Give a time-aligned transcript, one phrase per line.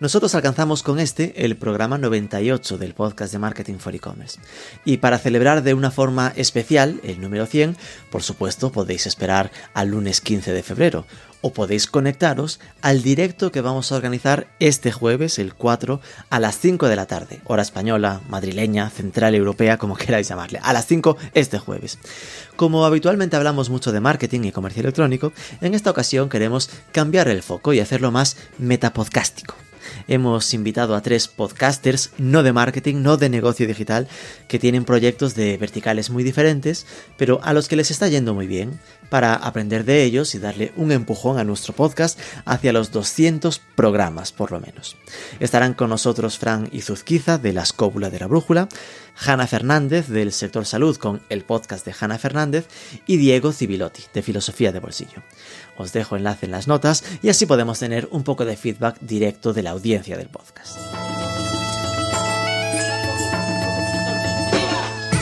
[0.00, 4.38] nosotros alcanzamos con este el programa 98 del podcast de Marketing for E-Commerce.
[4.84, 7.76] Y para celebrar de una forma especial el número 100,
[8.10, 11.04] por supuesto podéis esperar al lunes 15 de febrero,
[11.40, 16.58] o podéis conectaros al directo que vamos a organizar este jueves, el 4, a las
[16.58, 21.16] 5 de la tarde, hora española, madrileña, central europea, como queráis llamarle, a las 5
[21.34, 21.98] este jueves.
[22.56, 27.42] Como habitualmente hablamos mucho de marketing y comercio electrónico, en esta ocasión queremos cambiar el
[27.42, 29.54] foco y hacerlo más metapodcástico
[30.08, 34.08] hemos invitado a tres podcasters, no de marketing, no de negocio digital,
[34.48, 38.46] que tienen proyectos de verticales muy diferentes, pero a los que les está yendo muy
[38.46, 38.80] bien,
[39.10, 44.32] para aprender de ellos y darle un empujón a nuestro podcast hacia los 200 programas,
[44.32, 44.96] por lo menos.
[45.40, 48.68] Estarán con nosotros Fran Izuzquiza de la Escóbula de la Brújula,
[49.20, 52.66] Hanna Fernández del sector salud con el podcast de Hanna Fernández
[53.06, 55.22] y Diego Civilotti de Filosofía de Bolsillo.
[55.78, 59.52] Os dejo enlace en las notas y así podemos tener un poco de feedback directo
[59.52, 60.76] de la audiencia del podcast.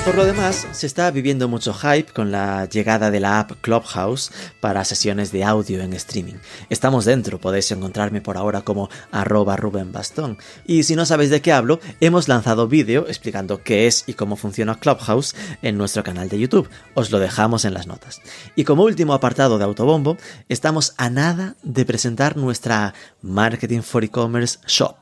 [0.06, 4.30] Por lo demás, se está viviendo mucho hype con la llegada de la app Clubhouse
[4.60, 6.36] para sesiones de audio en streaming.
[6.70, 10.38] Estamos dentro, podéis encontrarme por ahora como arroba Rubén Bastón.
[10.64, 14.36] Y si no sabéis de qué hablo, hemos lanzado vídeo explicando qué es y cómo
[14.36, 16.70] funciona Clubhouse en nuestro canal de YouTube.
[16.94, 18.20] Os lo dejamos en las notas.
[18.54, 24.60] Y como último apartado de Autobombo, estamos a nada de presentar nuestra Marketing for E-Commerce
[24.68, 24.98] Shop,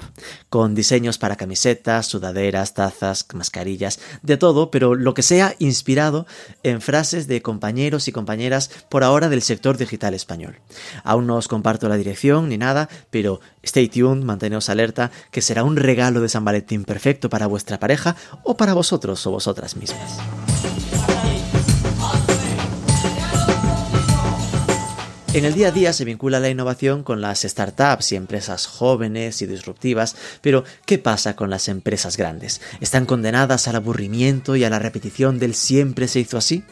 [0.49, 6.27] con diseños para camisetas, sudaderas, tazas, mascarillas, de todo, pero lo que sea inspirado
[6.63, 10.61] en frases de compañeros y compañeras por ahora del sector digital español.
[11.03, 15.65] Aún no os comparto la dirección ni nada, pero stay tuned, manteneos alerta, que será
[15.65, 20.19] un regalo de San Valentín perfecto para vuestra pareja o para vosotros o vosotras mismas.
[25.35, 29.43] En el día a día se vincula la innovación con las startups y empresas jóvenes
[29.43, 32.61] y disruptivas, pero ¿qué pasa con las empresas grandes?
[32.81, 36.63] ¿Están condenadas al aburrimiento y a la repetición del siempre se hizo así?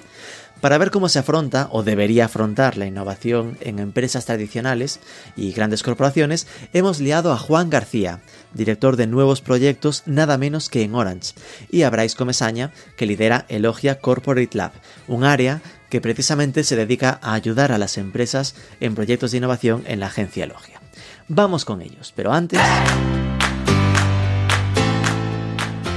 [0.63, 5.01] Para ver cómo se afronta o debería afrontar la innovación en empresas tradicionales
[5.35, 8.21] y grandes corporaciones, hemos liado a Juan García,
[8.55, 11.35] director de nuevos proyectos nada menos que en Orange,
[11.69, 14.71] y a Bryce Comesaña, que lidera Elogia Corporate Lab,
[15.09, 19.83] un área que precisamente se dedica a ayudar a las empresas en proyectos de innovación
[19.89, 20.81] en la agencia Elogia.
[21.27, 22.61] Vamos con ellos, pero antes...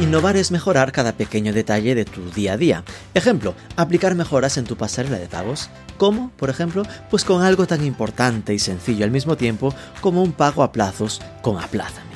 [0.01, 2.83] Innovar es mejorar cada pequeño detalle de tu día a día.
[3.13, 5.69] Ejemplo, aplicar mejoras en tu pasarela de pagos.
[5.97, 6.31] ¿Cómo?
[6.35, 10.63] Por ejemplo, pues con algo tan importante y sencillo al mismo tiempo como un pago
[10.63, 12.13] a plazos con Aplázame.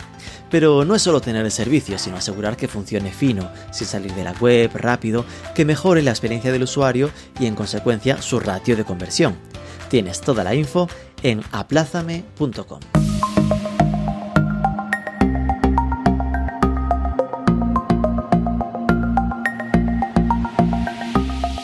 [0.51, 4.25] Pero no es solo tener el servicio, sino asegurar que funcione fino, sin salir de
[4.25, 5.23] la web, rápido,
[5.55, 9.35] que mejore la experiencia del usuario y en consecuencia su ratio de conversión.
[9.89, 10.89] Tienes toda la info
[11.23, 12.79] en aplázame.com.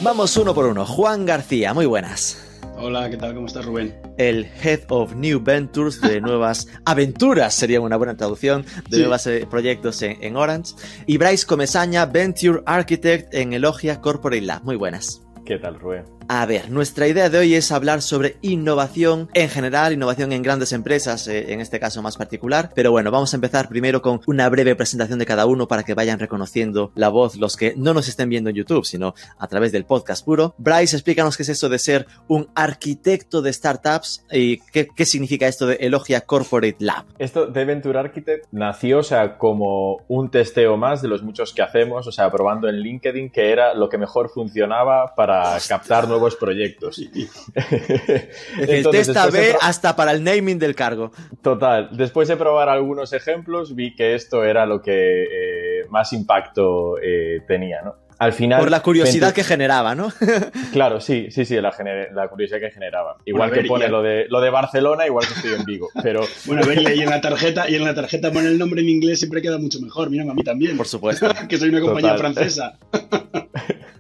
[0.06, 0.86] Vamos uno por uno.
[0.86, 2.62] Juan García, muy buenas.
[2.78, 3.34] Hola, ¿qué tal?
[3.34, 4.00] ¿Cómo estás, Rubén?
[4.20, 9.48] El Head of New Ventures de nuevas aventuras, sería una buena traducción, de nuevos eh,
[9.50, 10.76] proyectos en, en, Orange.
[11.08, 14.64] Y Bryce Comesaña, Venture Architect en Elogia Corporate Lab.
[14.64, 15.24] Muy buenas.
[15.44, 16.06] ¿Qué tal, Rubén?
[16.28, 20.72] A ver, nuestra idea de hoy es hablar sobre innovación en general, innovación en grandes
[20.72, 22.72] empresas, eh, en este caso más particular.
[22.74, 25.94] Pero bueno, vamos a empezar primero con una breve presentación de cada uno para que
[25.94, 29.72] vayan reconociendo la voz los que no nos estén viendo en YouTube, sino a través
[29.72, 30.56] del podcast puro.
[30.58, 35.47] Bryce, explícanos qué es eso de ser un arquitecto de startups y qué, qué significa
[35.47, 37.06] esto de Elogia Corporate Lab.
[37.19, 41.62] Esto de Venture Architect nació, o sea, como un testeo más de los muchos que
[41.62, 46.36] hacemos, o sea, probando en LinkedIn que era lo que mejor funcionaba para captar nuevos
[46.36, 46.98] proyectos.
[48.68, 51.12] el test AB hasta para el naming del cargo.
[51.42, 51.89] Total.
[51.92, 57.42] Después de probar algunos ejemplos, vi que esto era lo que eh, más impacto eh,
[57.48, 57.95] tenía, ¿no?
[58.18, 58.62] Al final.
[58.62, 60.07] Por la curiosidad que generaba, ¿no?
[60.72, 61.75] claro, sí, sí, sí, la,
[62.13, 63.18] la curiosidad que generaba.
[63.25, 65.89] Igual bueno, que pone lo de, lo de Barcelona, igual que estoy en Vigo.
[66.01, 66.22] Pero...
[66.45, 68.88] Bueno, a ver, y en la tarjeta, y en la tarjeta pone el nombre en
[68.88, 70.10] inglés siempre queda mucho mejor.
[70.10, 70.78] Mira, a mí también.
[70.78, 71.28] Por supuesto.
[71.50, 72.34] que soy una compañía Total.
[72.34, 72.80] francesa.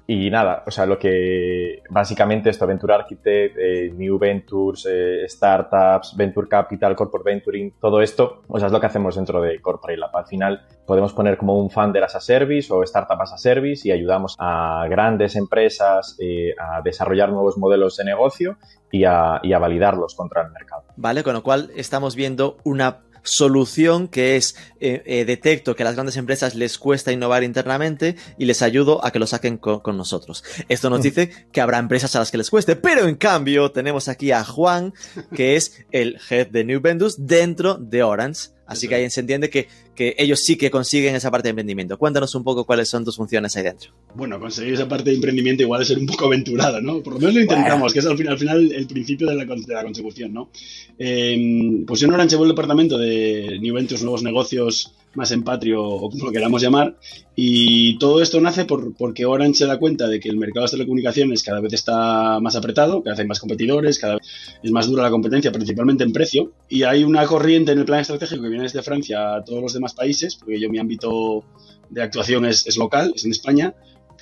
[0.07, 6.15] Y nada, o sea, lo que básicamente esto, Venture Architect, eh, New Ventures, eh, Startups,
[6.15, 9.97] Venture Capital, Corporate Venturing, todo esto, o sea, es lo que hacemos dentro de Corporate
[9.97, 10.15] Lab.
[10.15, 13.87] Al final podemos poner como un Funder as a Service o Startup as a Service
[13.87, 18.57] y ayudamos a grandes empresas eh, a desarrollar nuevos modelos de negocio
[18.91, 20.83] y a, y a validarlos contra el mercado.
[20.97, 25.85] Vale, con lo cual estamos viendo una solución que es eh, eh, detecto que a
[25.85, 29.81] las grandes empresas les cuesta innovar internamente y les ayudo a que lo saquen con,
[29.81, 30.43] con nosotros.
[30.69, 34.07] Esto nos dice que habrá empresas a las que les cueste, pero en cambio tenemos
[34.07, 34.93] aquí a Juan,
[35.35, 38.54] que es el head de New Vendors dentro de Orange.
[38.67, 41.97] Así que ahí se entiende que, que, ellos sí que consiguen esa parte de emprendimiento.
[41.97, 43.91] Cuéntanos un poco cuáles son tus funciones ahí dentro.
[44.15, 47.01] Bueno, conseguir esa parte de emprendimiento igual es ser un poco aventurado, ¿no?
[47.01, 47.93] Por lo menos lo intentamos, bueno.
[47.93, 50.49] que es al final, al final el principio de la, de la consecución, ¿no?
[50.97, 55.43] Eh, pues yo en Orange llevo el departamento de New Ventures, nuevos negocios, más en
[55.43, 56.97] patrio o como lo queramos llamar.
[57.35, 60.71] Y todo esto nace por, porque Orange se da cuenta de que el mercado de
[60.71, 64.27] telecomunicaciones cada vez está más apretado, vez hay más competidores, cada vez
[64.63, 66.53] es más dura la competencia, principalmente en precio.
[66.69, 69.73] Y hay una corriente en el plan estratégico que viene desde Francia a todos los
[69.73, 71.43] demás países, porque yo mi ámbito
[71.89, 73.75] de actuación es, es local, es en España,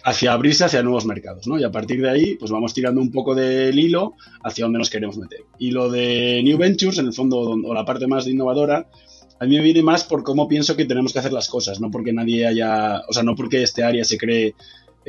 [0.04, 1.58] hacia abrirse hacia nuevos mercados, ¿no?
[1.58, 4.90] Y a partir de ahí, pues vamos tirando un poco del hilo hacia donde nos
[4.90, 5.40] queremos meter.
[5.58, 8.88] Y lo de New Ventures, en el fondo, o la parte más innovadora,
[9.44, 11.92] a mí me viene más por cómo pienso que tenemos que hacer las cosas, no
[11.92, 14.56] porque nadie haya, o sea, no porque este área se cree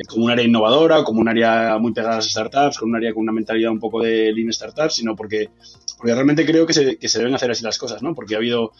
[0.09, 3.13] como un área innovadora, como un área muy pegada a las startups, como un área
[3.13, 5.51] con una mentalidad un poco de lean startup, sino porque,
[5.97, 8.13] porque realmente creo que se, que se deben hacer así las cosas, ¿no?
[8.13, 8.73] Porque ha habido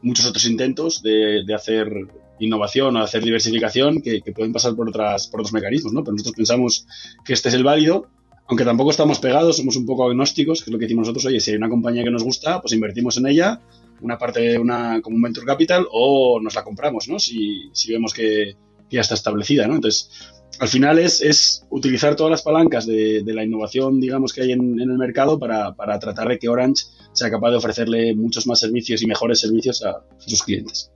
[0.00, 1.92] muchos otros intentos de, de hacer
[2.38, 6.02] innovación o de hacer diversificación que, que, pueden pasar por, otras, por otros mecanismos, ¿no?
[6.02, 6.86] Pero nosotros pensamos
[7.26, 8.06] que este es el válido,
[8.46, 11.40] aunque tampoco estamos pegados, somos un poco agnósticos, que es lo que decimos nosotros, oye,
[11.40, 13.60] si hay una compañía que nos gusta, pues invertimos en ella,
[14.04, 17.18] una parte una, como un venture capital, o nos la compramos, ¿no?
[17.18, 18.54] Si, si vemos que,
[18.88, 19.76] que ya está establecida, ¿no?
[19.76, 20.10] Entonces,
[20.60, 24.52] al final es, es utilizar todas las palancas de, de, la innovación, digamos, que hay
[24.52, 28.46] en, en el mercado para, para, tratar de que Orange sea capaz de ofrecerle muchos
[28.46, 30.90] más servicios y mejores servicios a, a sus clientes.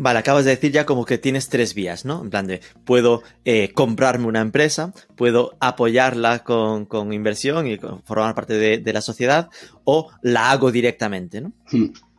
[0.00, 2.22] Vale, acabas de decir ya como que tienes tres vías, ¿no?
[2.22, 8.02] En plan de, puedo eh, comprarme una empresa, puedo apoyarla con, con inversión y con,
[8.04, 9.48] formar parte de, de, la sociedad,
[9.82, 11.52] o la hago directamente, ¿no?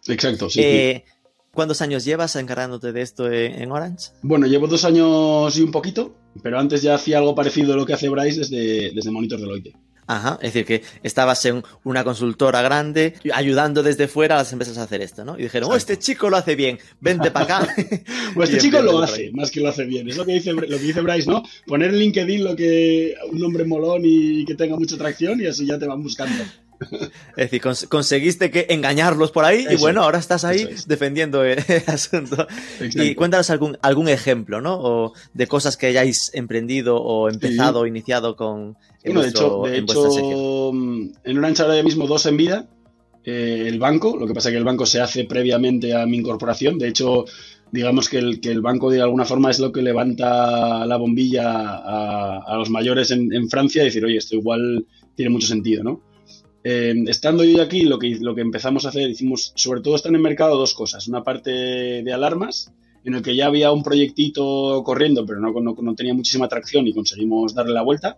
[0.10, 0.62] Exacto, sí.
[0.62, 1.06] Eh,
[1.52, 4.12] ¿Cuántos años llevas encargándote de esto en Orange?
[4.22, 7.86] Bueno, llevo dos años y un poquito, pero antes ya hacía algo parecido a lo
[7.86, 9.74] que hace Bryce desde, desde Monitor Deloitte.
[10.10, 14.80] Ajá, es decir, que estabas en una consultora grande ayudando desde fuera a las empresas
[14.80, 15.38] a hacer esto, ¿no?
[15.38, 17.76] Y dijeron, oh, este chico lo hace bien, vente para acá.
[18.34, 20.10] pues este chico lo hace, más que lo hace bien.
[20.10, 21.44] Es lo que dice, lo que dice Bryce, ¿no?
[21.68, 25.68] Poner en LinkedIn lo que un nombre molón y que tenga mucha atracción y así
[25.68, 26.44] ya te van buscando.
[27.36, 30.88] Es decir, cons conseguiste que engañarlos por ahí eso, y bueno, ahora estás ahí es.
[30.88, 32.48] defendiendo el, asunto.
[32.80, 33.04] Exacto.
[33.04, 34.80] Y cuéntanos algún, algún ejemplo, ¿no?
[34.80, 39.78] O de cosas que hayáis emprendido o empezado o iniciado con en, bueno, vuestro, de
[39.78, 42.68] hecho, de en hecho, mm, en Orange ahora mismo dos en vida.
[43.26, 46.18] Eh, el banco, lo que pasa es que el banco se hace previamente a mi
[46.18, 46.78] incorporación.
[46.78, 47.26] De hecho,
[47.72, 51.52] digamos que el, que el banco de alguna forma es lo que levanta la bombilla
[51.52, 54.86] a, a los mayores en, en Francia y decir, oye, esto igual
[55.16, 56.02] tiene mucho sentido, ¿no?
[56.64, 60.22] Eh, estando yo aquí, lo que, empezamos a hacer, hicimos, sobre todo están en el
[60.22, 61.08] mercado dos cosas.
[61.08, 62.74] Una parte de alarmas,
[63.04, 67.54] en el que ya había un proyectito corriendo, pero no, tenía muchísima atracción y conseguimos
[67.54, 68.18] darle la vuelta.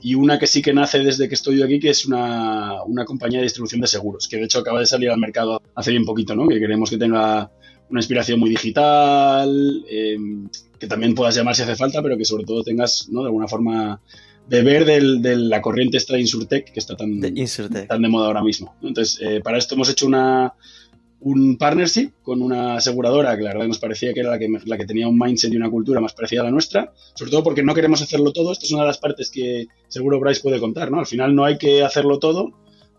[0.00, 3.04] Y una que sí que nace desde que estoy yo aquí, que es una, una
[3.04, 6.04] compañía de distribución de seguros, que de hecho acaba de salir al mercado hace bien
[6.04, 6.46] poquito, ¿no?
[6.46, 7.50] Que queremos que tenga
[7.88, 10.18] una inspiración muy digital, eh,
[10.78, 13.22] que también puedas llamar si hace falta, pero que sobre todo tengas, ¿no?
[13.22, 14.00] De alguna forma
[14.48, 18.26] beber del, de la corriente esta de Insurtech que está tan de, tan de moda
[18.26, 18.74] ahora mismo.
[18.82, 20.54] Entonces, eh, para esto hemos hecho una,
[21.20, 24.78] un partnership con una aseguradora que la verdad nos parecía que era la que, la
[24.78, 27.62] que tenía un mindset y una cultura más parecida a la nuestra, sobre todo porque
[27.62, 28.52] no queremos hacerlo todo.
[28.52, 30.98] Esta es una de las partes que seguro Bryce puede contar, ¿no?
[30.98, 32.52] Al final no hay que hacerlo todo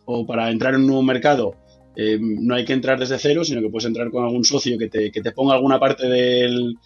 [0.05, 1.55] o para entrar en un nuevo mercado
[2.01, 4.87] eh, no hay que entrar desde cero, sino que puedes entrar con algún socio que
[4.87, 6.77] te, que te ponga alguna parte del,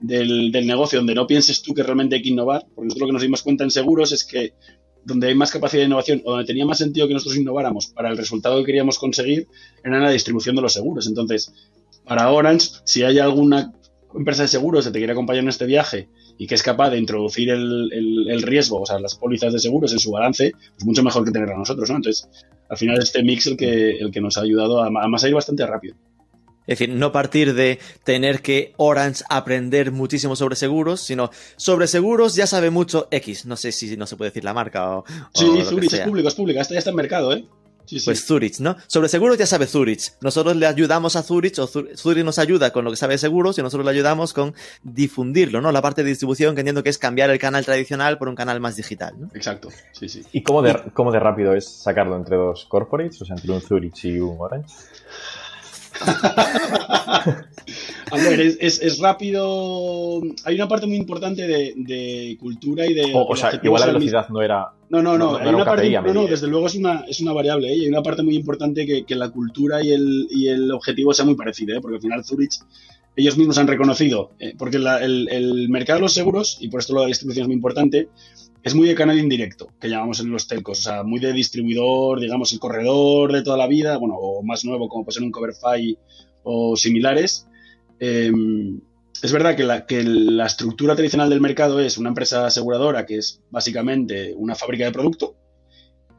[0.00, 3.12] del, negocio donde no pienses tú que realmente hay que innovar, porque nosotros lo que
[3.14, 4.52] nos dimos cuenta en seguros es que
[5.04, 8.10] donde hay más capacidad de innovación o donde tenía más sentido que nosotros innováramos para
[8.10, 9.48] el resultado que queríamos conseguir
[9.82, 11.06] era en la distribución de los seguros.
[11.06, 11.52] Entonces,
[12.04, 13.72] para Orange, si hay alguna
[14.14, 16.98] empresa de seguros que te quiere acompañar en este viaje y que es capaz de
[16.98, 21.02] introducir el, el, riesgo, o sea, las pólizas de seguros en su balance, pues mucho
[21.02, 21.96] mejor que tenerla nosotros, ¿no?
[21.96, 22.28] Entonces,
[22.68, 25.66] al final este mix el que, el que nos ha ayudado a, a ir bastante
[25.66, 25.96] rápido.
[26.68, 32.34] Es decir, no partir de tener que Orange aprender muchísimo sobre seguros, sino sobre seguros
[32.34, 33.46] ya sabe mucho X.
[33.46, 35.04] No sé si no se puede decir la marca o.
[35.32, 36.60] Sí, o Zurich, es público, es pública.
[36.60, 37.46] Esta ya está en mercado, ¿eh?
[38.04, 38.76] Pues Zurich, ¿no?
[38.86, 40.12] Sobre seguros ya sabe Zurich.
[40.20, 43.56] Nosotros le ayudamos a Zurich, o Zurich nos ayuda con lo que sabe de seguros
[43.58, 45.72] y nosotros le ayudamos con difundirlo, ¿no?
[45.72, 48.60] La parte de distribución que entiendo que es cambiar el canal tradicional por un canal
[48.60, 49.30] más digital, ¿no?
[49.32, 50.22] Exacto, sí, sí.
[50.32, 53.62] ¿Y cómo de, cómo de rápido es sacarlo entre dos corporates, o sea, entre un
[53.62, 54.74] Zurich y un Orange?
[58.10, 60.20] A ver, es, rápido.
[60.44, 63.12] Hay una parte muy importante de, cultura y de.
[63.14, 64.72] O, sea, igual la velocidad no era.
[64.90, 65.36] No, no, no.
[65.36, 67.68] hay una parte, no, desde luego es una, es una variable.
[67.68, 67.76] ¿eh?
[67.76, 71.12] Y hay una parte muy importante que, que la cultura y el, y el, objetivo
[71.12, 71.76] sea muy parecido.
[71.76, 71.80] ¿eh?
[71.80, 72.54] Porque al final Zurich,
[73.16, 74.30] ellos mismos han reconocido.
[74.38, 74.54] ¿eh?
[74.56, 77.48] porque el, el, mercado de los seguros, y por esto lo de la distribución es
[77.48, 78.08] muy importante,
[78.62, 82.20] es muy de canal indirecto, que llamamos en los telcos, o sea, muy de distribuidor,
[82.20, 85.30] digamos, el corredor de toda la vida, bueno, o más nuevo, como puede ser un
[85.30, 85.96] Coverfy
[86.42, 87.46] o similares.
[88.00, 88.80] Em,
[89.22, 93.16] es verdad que la, que la estructura tradicional del mercado es una empresa aseguradora que
[93.16, 95.34] es básicamente una fábrica de producto,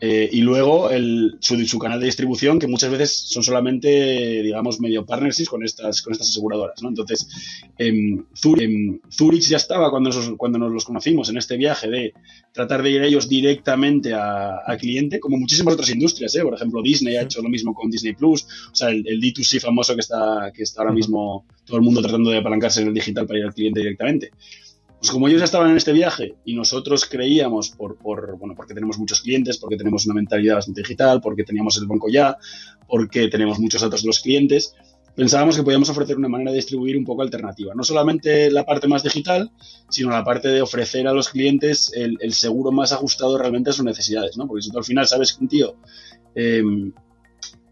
[0.01, 5.05] eh, y luego el, su, canal de distribución, que muchas veces son solamente, digamos, medio
[5.05, 6.81] partnerships con estas, con estas aseguradoras.
[6.81, 6.89] ¿no?
[6.89, 7.27] Entonces,
[7.77, 8.23] em,
[8.59, 12.13] em, Zurich, ya estaba cuando nos, cuando nos los conocimos en este viaje de
[12.53, 16.33] tratar de ir ellos directamente a, cliente, como muchísimas otras industrias.
[16.35, 16.41] ¿eh?
[16.41, 19.59] Por ejemplo, Disney ha hecho lo mismo con Disney Plus, o sea, el, el D2C
[19.59, 22.93] famoso que está, que está ahora mismo todo el mundo tratando de apalancarse en el
[22.93, 24.31] digital para ir al cliente directamente.
[24.99, 28.73] Pues como ellos ya estaban en este viaje y nosotros creíamos, por, por, bueno, porque
[28.73, 32.37] tenemos muchos clientes, porque tenemos una mentalidad bastante digital, porque teníamos el banco ya,
[32.85, 34.75] porque tenemos muchos datos de los clientes,
[35.15, 37.73] pensábamos que podíamos ofrecer una manera de distribuir un poco alternativa.
[37.75, 39.51] No solamente la parte más digital,
[39.89, 43.85] sino la parte de ofrecer a los clientes el, seguro más ajustado realmente a sus
[43.85, 44.47] necesidades, ¿no?
[44.47, 45.75] Porque si tú al final sabes que un tío...
[46.35, 46.93] Em,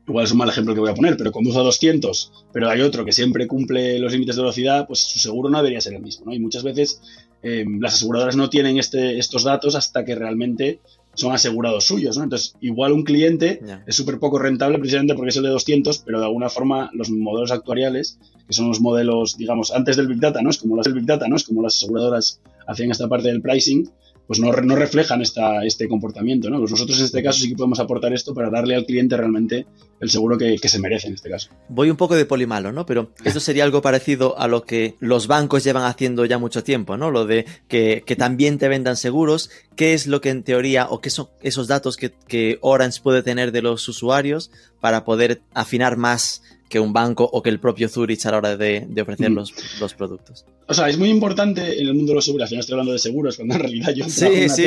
[0.08, 2.82] igual es un mal ejemplo que voy a poner, pero conduce a 200, pero hay
[2.82, 6.02] otro que siempre cumple los límites de velocidad, pues su seguro no debería ser el
[6.02, 6.34] mismo, ¿no?
[6.34, 7.02] Y muchas veces
[7.44, 10.80] eh, las aseguradoras no tienen este, estos datos hasta que realmente
[11.14, 12.24] son asegurados suyos, ¿no?
[12.24, 16.20] Entonces, igual un cliente es súper poco rentable precisamente porque es el de 200, pero
[16.20, 20.42] de alguna forma los modelos actuariales, que son los modelos, digamos, antes del Big Data,
[20.42, 20.52] ¿no?
[20.52, 21.36] Es como las del Big Data, ¿no?
[21.36, 23.90] Es como las aseguradoras hacían esta parte del pricing,
[24.28, 26.50] pues no, no reflejan esta, este comportamiento.
[26.50, 26.60] ¿no?
[26.60, 29.66] Pues nosotros en este caso sí que podemos aportar esto para darle al cliente realmente
[30.00, 31.50] el seguro que, se merece en este caso.
[31.70, 32.86] Voy un poco de polimalo, ¿no?
[32.86, 36.98] Pero esto sería algo parecido a lo que los bancos llevan haciendo ya mucho tiempo,
[36.98, 37.10] ¿no?
[37.10, 39.50] Lo de que, también te vendan seguros.
[39.78, 43.24] ¿Qué es lo que en teoría o qué son esos datos que, que Orange puede
[43.24, 47.88] tener de los usuarios para poder afinar más que un banco o que el propio
[47.88, 49.36] Zurich a la hora de, ofrecer mm.
[49.36, 50.46] los, productos.
[50.68, 52.94] O sea, es muy importante en el mundo de los seguros, al final estoy hablando
[52.94, 54.66] de seguros, cuando en realidad yo sí, sí.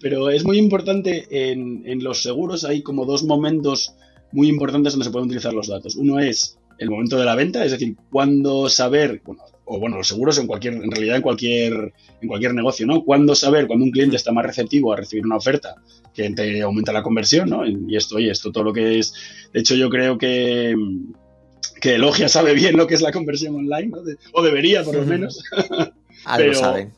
[0.00, 3.94] pero, es muy importante en, en, los seguros, hay como dos momentos
[4.32, 5.96] muy importantes donde se pueden utilizar los datos.
[5.96, 9.42] Uno es el momento de la venta, es decir, cuándo saber, bueno,
[9.72, 13.02] o bueno, los seguros en cualquier, en realidad en cualquier, en cualquier negocio, ¿no?
[13.04, 15.76] Cuándo saber cuando un cliente está más receptivo a recibir una oferta
[16.14, 17.66] que te aumenta la conversión, ¿no?
[17.66, 19.14] Y esto, y esto todo lo que es,
[19.52, 20.76] de hecho yo creo que
[21.80, 24.02] que Elogia sabe bien lo que es la conversión online, ¿no?
[24.32, 25.42] o debería por lo menos.
[26.24, 26.92] Algo saben.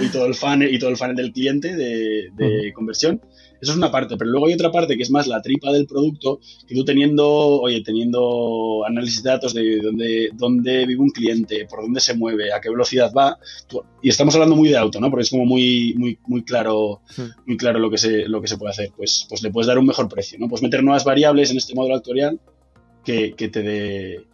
[0.00, 3.20] y todo el fan y todo el fan del cliente de, conversión.
[3.60, 5.86] Eso es una parte, pero luego hay otra parte que es más la tripa del
[5.86, 11.66] producto, que tú teniendo, oye, teniendo análisis de datos de dónde, dónde vive un cliente,
[11.66, 13.38] por dónde se mueve, a qué velocidad va,
[14.02, 15.10] y estamos hablando muy de auto, ¿no?
[15.10, 17.02] Porque es como muy, muy, muy claro,
[17.46, 18.90] muy claro lo que se, lo que se puede hacer.
[18.96, 20.48] Pues, pues le puedes dar un mejor precio, ¿no?
[20.48, 22.40] Puedes meter nuevas variables en este modelo actuarial
[23.04, 24.26] que, te dé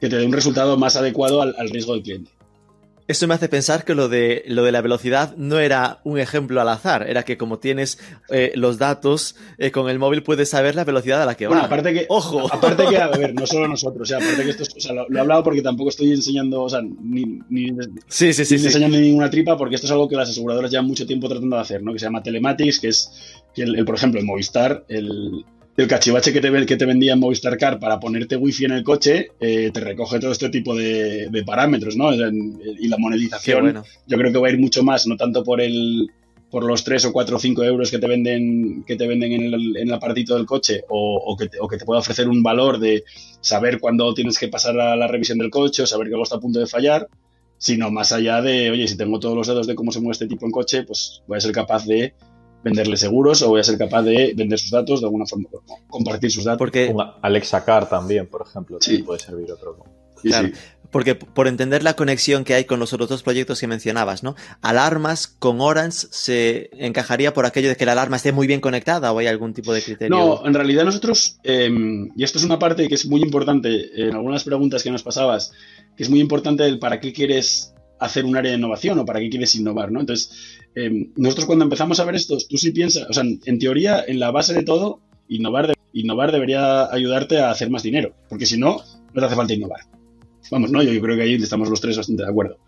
[0.00, 2.30] que te dé un resultado más adecuado al riesgo del cliente.
[3.08, 6.60] Eso me hace pensar que lo de, lo de la velocidad no era un ejemplo
[6.60, 7.98] al azar, era que como tienes
[8.30, 11.50] eh, los datos eh, con el móvil puedes saber la velocidad a la que va.
[11.50, 14.50] Bueno, aparte que, ojo, aparte que, a ver, no solo nosotros, o sea, aparte que
[14.50, 17.72] esto, o sea, lo, he hablado porque tampoco estoy enseñando, o sea, ni, ni,
[18.06, 21.06] sí, sí, sí, enseñando ninguna tripa, porque esto es algo que las aseguradoras llevan mucho
[21.06, 21.92] tiempo tratando de hacer, ¿no?
[21.92, 23.10] Que se llama telematics, que es,
[23.54, 25.44] que el, por ejemplo, en Movistar, el,
[25.76, 28.84] el cachivache que te, que te vendía en Movistar Car para ponerte wifi en el
[28.84, 32.12] coche, eh, te recoge todo este tipo de, parámetros, ¿no?
[32.12, 36.10] Y la monetización, yo creo que va a ir mucho más, no tanto por el
[36.52, 39.54] por los 3 o 4 o 5 euros que te venden, que te venden en
[39.54, 42.42] el, en el apartito del coche o, que te, o que te pueda ofrecer un
[42.42, 43.04] valor de
[43.40, 46.36] saber cuándo tienes que pasar a la revisión del coche o saber que algo está
[46.36, 47.08] a punto de fallar,
[47.56, 50.26] sino más allá de, oye, si tengo todos los datos de cómo se mueve este
[50.26, 52.12] tipo en coche, pues voy a ser capaz de
[52.62, 55.48] venderle seguros o voy a ser capaz de vender sus datos de alguna forma,
[55.88, 56.58] compartir sus datos.
[56.58, 58.98] Porque Alexa Car también, por ejemplo, sí.
[58.98, 59.84] puede servir otro.
[60.22, 60.50] claro,
[60.90, 64.36] Porque por entender la conexión que hay con los otros dos proyectos que mencionabas, ¿no?
[64.60, 69.12] Alarmas con Orange se encajaría por aquello de que la alarma esté muy bien conectada
[69.12, 70.16] o hay algún tipo de criterio.
[70.16, 74.14] No, en realidad nosotros, em, y esto es una parte que es muy importante en
[74.14, 75.52] algunas preguntas que nos pasabas,
[75.96, 77.72] que es muy importante el para qué quieres
[78.04, 80.00] hacer un área de innovación o para qué quieres innovar, ¿no?
[80.00, 84.02] Entonces, Em, nosotros cuando empezamos a ver esto, tú sí piensas, o sea, en teoría,
[84.06, 88.58] en la base de todo, innovar, innovar debería ayudarte a hacer más dinero, porque si
[88.58, 88.78] no,
[89.12, 89.80] no te hace falta innovar.
[90.50, 90.82] Vamos, ¿no?
[90.82, 92.58] Yo, creo que ahí estamos los tres bastante de acuerdo.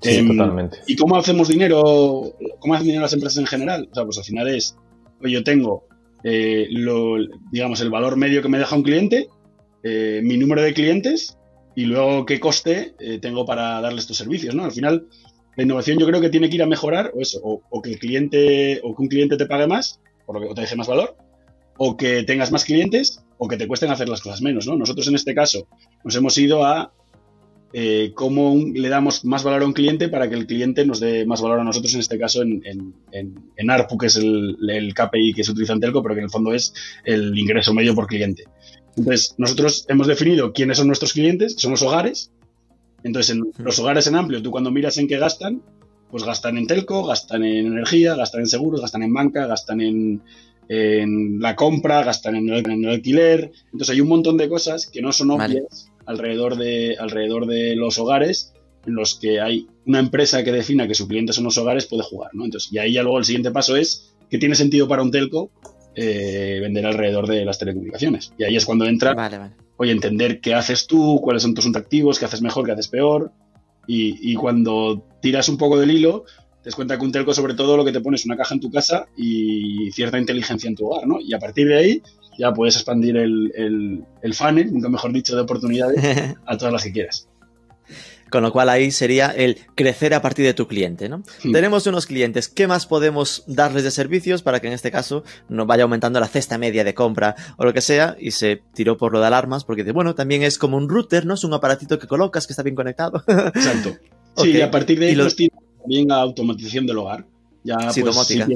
[0.00, 0.78] Sí, em, totalmente.
[0.86, 2.34] ¿Y cómo hacemos dinero?
[2.58, 3.88] ¿Cómo hacen dinero las empresas en general?
[3.90, 4.76] O sea, pues al final es,
[5.22, 5.86] yo tengo,
[6.22, 7.16] eh, lo,
[7.50, 9.28] digamos, el valor medio que me deja un cliente,
[9.82, 11.36] eh, mi número de clientes
[11.74, 14.64] y luego qué coste eh, tengo para darle estos servicios, ¿no?
[14.64, 15.06] Al final,
[15.56, 17.98] la innovación yo creo que tiene que ir a mejorar o eso, o, que el
[17.98, 20.88] cliente, o que un cliente te pague más, por lo que o te deje más
[20.88, 21.16] valor,
[21.76, 24.76] o que tengas más clientes, o que te cuesten hacer las cosas menos, ¿no?
[24.76, 25.66] Nosotros en este caso
[26.04, 26.92] nos hemos ido a
[27.76, 31.26] eh, cómo le damos más valor a un cliente para que el cliente nos dé
[31.26, 32.62] más valor a nosotros, en este caso en,
[33.10, 36.26] en, ARPU, que es el, el, KPI que se utiliza en Telco, pero que en
[36.26, 36.72] el fondo es
[37.04, 38.44] el ingreso medio por cliente.
[38.96, 42.30] Entonces, nosotros hemos definido quiénes son nuestros clientes, son los hogares.
[43.02, 45.62] Entonces, en los hogares en amplio, tú cuando miras en qué gastan,
[46.10, 50.22] pues gastan en telco, gastan en energía, gastan en seguros, gastan en banca, gastan en,
[51.40, 53.52] la compra, gastan en el, alquiler.
[53.66, 57.98] Entonces, hay un montón de cosas que no son obvias alrededor, de, alrededor de los
[57.98, 58.54] hogares
[58.86, 62.02] en los que hay una empresa que defina que su cliente son los hogares puede
[62.02, 62.44] jugar, ¿no?
[62.44, 65.50] Entonces, y ahí ya luego el siguiente paso es que tiene sentido para un telco
[65.96, 68.32] eh, vender alrededor de las telecomunicaciones.
[68.38, 69.14] Y ahí es cuando entra,
[69.76, 73.32] oye, entender qué haces tú, cuáles son tus atractivos, qué haces mejor, qué haces peor.
[73.86, 76.24] Y, cuando tiras un poco del hilo,
[76.62, 78.54] te das cuenta que un telco sobre todo lo que te pone es una caja
[78.54, 81.20] en tu casa y cierta inteligencia en tu hogar, ¿no?
[81.20, 82.02] Y a partir de ahí
[82.38, 86.82] ya puedes expandir el, el, el funnel, nunca mejor dicho, de oportunidades a todas las
[86.82, 87.28] que quieras.
[88.34, 91.22] Con lo cual ahí sería el crecer a partir de tu cliente, ¿no?
[91.52, 95.68] Tenemos unos clientes, ¿qué más podemos darles de servicios para que en este caso nos
[95.68, 98.16] vaya aumentando la cesta media de compra o lo que sea?
[98.18, 101.34] Y se tiró por lo de alarmas porque, bueno, también es como un router, ¿no?
[101.34, 103.22] Es un aparatito que colocas que está bien conectado.
[103.28, 103.94] Exacto.
[104.38, 105.36] Sí, y a partir de ahí los...
[105.36, 107.24] También a automatización del hogar.
[107.62, 108.48] Ya, sí, pues, si la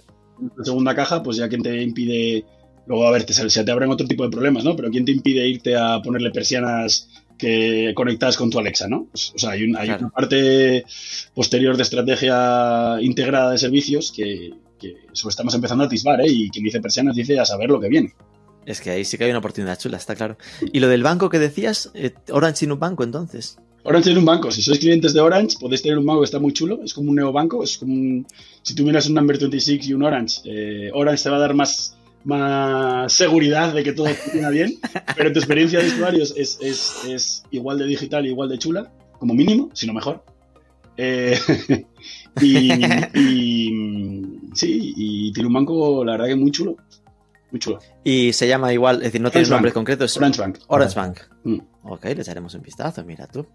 [0.64, 2.44] segunda caja, pues ya quien te impide
[2.88, 4.75] Luego, a ver, te, se te abren otro tipo de problemas, ¿no?
[4.75, 9.07] Pero ¿quién te impide irte a ponerle persianas que conectadas con tu Alexa, ¿no?
[9.11, 10.85] Pues, o sea, hay, una parte
[11.35, 16.28] posterior de estrategia integrada de servicios que, que eso estamos empezando a atisbar, ¿eh?
[16.28, 18.12] Y quien dice persianas dice a saber lo que viene.
[18.66, 20.37] Es que ahí sí que hay una oportunidad chula, está claro.
[20.73, 23.57] Y lo del banco que decías, eh, Orange tiene un banco entonces.
[23.85, 24.50] Orange tiene un banco.
[24.50, 26.80] Si sois clientes de Orange, podéis tener un banco que está muy chulo.
[26.85, 27.62] Es como un neobanco.
[27.64, 28.26] Es como un,
[28.62, 31.54] si tú miras un Number 26 y un Orange, eh, Orange te va a dar
[31.54, 31.97] más
[32.28, 34.75] más seguridad de que todo funciona bien,
[35.16, 39.32] pero tu experiencia de usuarios es, es, igual de digital y igual de chula, como
[39.32, 40.22] mínimo, si no mejor.
[40.98, 41.38] Eh,
[42.42, 42.70] y,
[44.53, 46.76] sí, y tiene un banco, la verdad que muy chulo.
[47.50, 47.79] Muy chulo.
[48.05, 50.59] Y se llama igual, es decir, no tiene nombre concreto, es Orange Bank.
[50.66, 51.18] Orange Bank.
[51.44, 51.59] Mm.
[51.88, 53.46] Ok, le echaremos un vistazo, mira tú.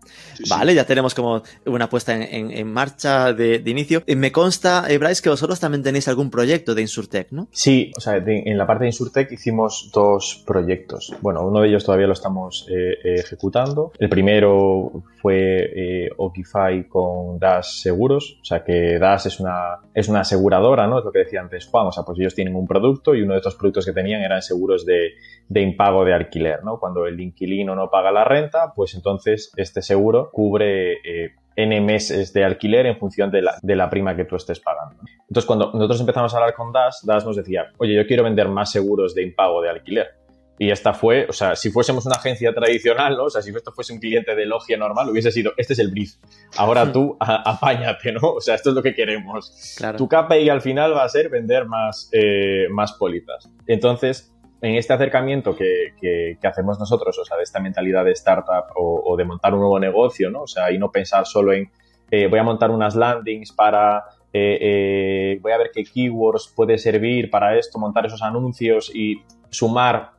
[0.49, 4.03] vale, ya tenemos como una puesta en, marcha de, inicio.
[4.07, 7.47] Eh, me consta, eh, Bryce, que vosotros también tenéis algún proyecto de Insurtech, ¿no?
[7.51, 11.13] Sí, o sea, en la parte de Insurtech hicimos dos proyectos.
[11.21, 13.91] Bueno, uno de ellos todavía lo estamos eh, ejecutando.
[13.99, 20.21] El primero fue Okify con Dash Seguros, o sea que Dash es una, es una
[20.21, 20.99] aseguradora, ¿no?
[20.99, 23.33] Es lo que decía antes Juan, o sea, pues ellos tienen un producto y uno
[23.33, 25.13] de estos productos que tenían eran seguros de,
[25.49, 26.79] de impago de alquiler, ¿no?
[26.79, 32.33] Cuando el inquilino no paga la renta, pues entonces este seguro cubre eh, N meses
[32.33, 35.03] de alquiler en función de la, de la, prima que tú estés pagando.
[35.27, 38.47] Entonces, cuando nosotros empezamos a hablar con Das, Das nos decía, oye, yo quiero vender
[38.49, 40.23] más seguros de impago de alquiler.
[40.59, 43.25] Y esta fue, o sea, si fuésemos una agencia tradicional, ¿no?
[43.25, 45.89] O sea, si esto fuese un cliente de logia normal, hubiese sido, este es el
[45.89, 46.13] brief.
[46.57, 48.33] Ahora tú apáñate, ¿no?
[48.33, 49.75] O sea, esto es lo que queremos.
[49.77, 49.97] Claro.
[49.97, 53.49] Tu KPI al final va a ser vender más, eh, más pólizas.
[53.65, 54.32] Entonces,
[54.63, 59.25] en este acercamiento que, hacemos nosotros, o sea, de esta mentalidad de startup o, de
[59.25, 60.43] montar un nuevo negocio, ¿no?
[60.43, 61.69] O sea, y no pensar solo en
[62.09, 66.77] eh, voy a montar unas landings para, eh, eh, voy a ver qué keywords puede
[66.77, 70.11] servir para esto, montar esos anuncios y sumar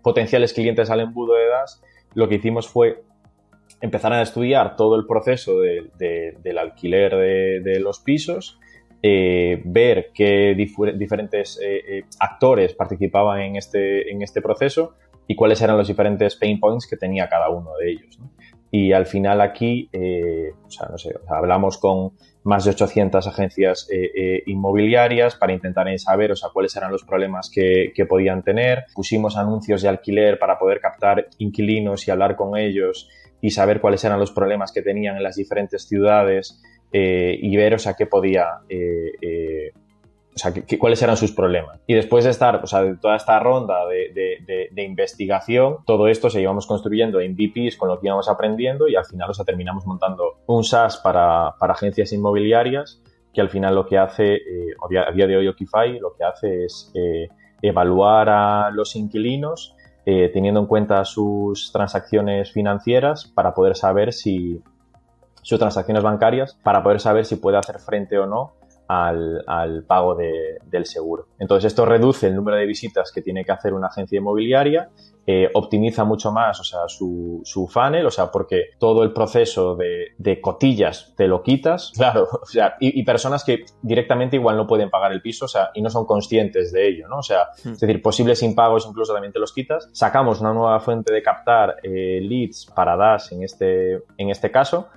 [0.00, 1.82] potenciales clientes al embudo de DAS,
[2.14, 3.02] lo que hicimos fue
[3.80, 7.16] empezar a estudiar todo el proceso del alquiler
[7.62, 8.60] de los pisos
[9.06, 14.94] eh, ver qué diferentes eh, eh, actores participaban en este, en este proceso
[15.28, 18.18] y cuáles eran los diferentes pain points que tenía cada uno de ellos.
[18.70, 19.90] Y al final aquí,
[21.28, 22.12] hablamos con
[22.44, 23.88] más de 800 agencias
[24.46, 28.84] inmobiliarias para intentar saber o sea, cuáles eran los problemas que, que, podían tener.
[28.94, 33.08] Pusimos anuncios de alquiler para poder captar inquilinos y hablar con ellos
[33.40, 36.60] y saber cuáles eran los problemas que tenían en las diferentes ciudades
[36.96, 39.72] eh, y ver, o sea, qué podía, eh, eh,
[40.32, 41.80] o sea, cuáles eran sus problemas.
[41.88, 46.30] Y después de estar, o sea, de toda esta ronda de, de, investigación, todo esto
[46.30, 49.44] se íbamos construyendo en VPs con lo que íbamos aprendiendo y al final, o sea,
[49.44, 53.02] terminamos montando un SaaS para, para agencias inmobiliarias
[53.32, 54.38] que al final lo que hace,
[54.80, 56.92] a día de hoy Okify, lo que hace es
[57.60, 59.74] evaluar a los inquilinos
[60.06, 64.60] eh, teniendo en cuenta sus transacciones financieras para poder saber si
[65.44, 68.54] sus transacciones bancarias para poder saber si puede hacer frente o no
[68.88, 71.28] al, pago del seguro.
[71.38, 74.90] Entonces esto reduce el número de visitas que tiene que hacer una agencia inmobiliaria,
[75.26, 79.74] eh, optimiza mucho más o sea, su, su, funnel, o sea, porque todo el proceso
[79.74, 84.90] de, cotillas te lo quitas, claro, o sea, y, personas que directamente igual no pueden
[84.90, 87.18] pagar el piso, o sea, y no son conscientes de ello, ¿no?
[87.18, 87.70] O sea, hmm.
[87.70, 89.88] es decir, posibles impagos incluso también te los quitas.
[89.92, 94.88] Sacamos una nueva fuente de captar eh, leads para DAS en este, en este caso,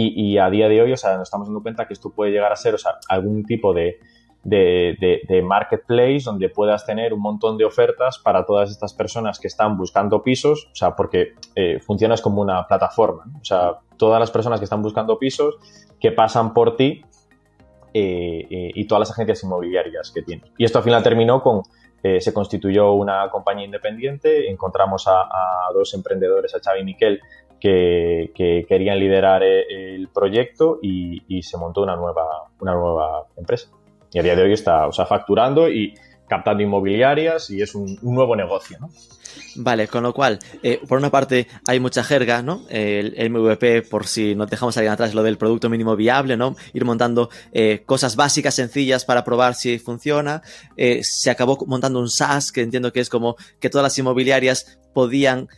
[0.00, 2.52] y, a día de hoy, o sea, nos estamos dando cuenta que esto puede llegar
[2.52, 3.98] a ser, o sea, algún tipo de,
[4.44, 9.76] de, marketplace donde puedas tener un montón de ofertas para todas estas personas que están
[9.76, 14.60] buscando pisos, o sea, porque eh, funcionas como una plataforma, o sea, todas las personas
[14.60, 15.56] que están buscando pisos
[16.00, 17.02] que pasan por ti
[17.92, 20.50] eh, eh, y todas las agencias inmobiliarias que tienes.
[20.56, 21.62] Y esto al final terminó con,
[22.00, 27.20] se constituyó una compañía independiente, encontramos a, a, dos emprendedores, a Xavi y Miquel,
[27.60, 32.24] que, querían liderar eh, el proyecto y, se montó una nueva,
[32.60, 33.68] una nueva empresa.
[34.12, 35.94] Y a día de hoy está o sea, facturando y
[36.28, 38.90] captando inmobiliarias y es un, nuevo negocio, ¿no?
[39.56, 42.62] Vale, con lo cual, eh, por una parte hay mucha jerga, ¿no?
[42.68, 46.54] El, MVP, por si no dejamos alguien atrás, lo del producto mínimo viable, ¿no?
[46.72, 50.42] Ir montando eh, cosas básicas, sencillas para probar si funciona.
[50.76, 55.48] se acabó montando un SaaS, que entiendo que es como que todas las inmobiliarias podían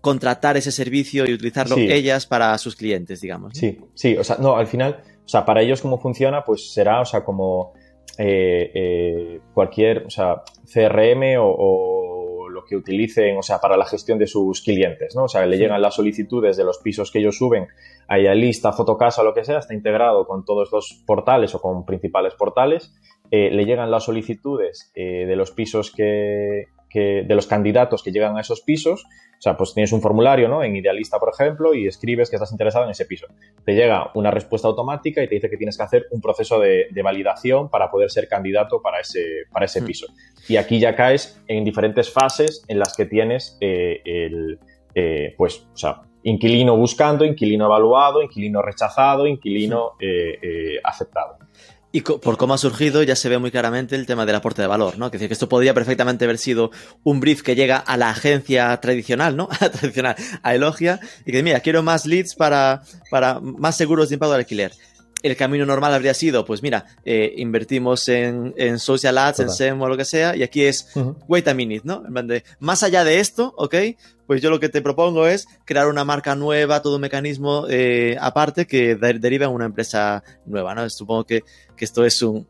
[0.00, 3.52] contratar ese servicio y utilizarlo ellas para sus clientes, digamos.
[3.54, 7.00] Sí, sí, o sea, no, al final, o sea, para ellos cómo funciona, pues será,
[7.00, 7.74] o sea, como
[8.18, 14.18] eh, eh, cualquier, o sea, CRM o, lo que utilicen, o sea, para la gestión
[14.18, 15.24] de sus clientes, ¿no?
[15.24, 17.68] O sea, le llegan las solicitudes de los pisos que ellos suben,
[18.08, 22.34] hay lista, fotocasa, lo que sea, está integrado con todos los portales o con principales
[22.34, 22.92] portales,
[23.30, 28.36] eh, le llegan las solicitudes de los pisos que, que, de los candidatos que llegan
[28.36, 29.06] a esos pisos,
[29.40, 30.62] o sea, pues tienes un formulario, ¿no?
[30.62, 33.26] En Idealista, por ejemplo, y escribes que estás interesado en ese piso.
[33.64, 36.88] Te llega una respuesta automática y te dice que tienes que hacer un proceso de,
[37.02, 39.84] validación para poder ser candidato para ese, para ese mm.
[39.86, 40.06] piso.
[40.46, 44.58] Y aquí ya caes en diferentes fases en las que tienes eh, el,
[44.94, 51.38] eh, pues, o sea, inquilino buscando, inquilino evaluado, inquilino rechazado, inquilino eh, aceptado.
[51.92, 54.68] Y por cómo ha surgido ya se ve muy claramente el tema del aporte de
[54.68, 55.10] valor, ¿no?
[55.10, 56.70] Que decir que esto podría perfectamente haber sido
[57.02, 59.48] un brief que llega a la agencia tradicional, ¿no?
[59.60, 64.14] A tradicional, a Elogia, y que mira, quiero más leads para, para más seguros de
[64.14, 64.72] impago de alquiler
[65.22, 69.80] el camino normal habría sido, pues mira, eh, invertimos en, en, social ads, en SEM
[69.80, 70.92] o lo que sea, y aquí es,
[71.28, 72.02] wait a minute, ¿no?
[72.58, 73.74] más allá de esto, ¿ok?
[74.26, 78.16] Pues yo lo que te propongo es crear una marca nueva, todo un mecanismo eh,
[78.20, 80.88] aparte que deriva en una empresa nueva, ¿no?
[80.88, 81.42] Supongo que,
[81.76, 82.46] que esto es un,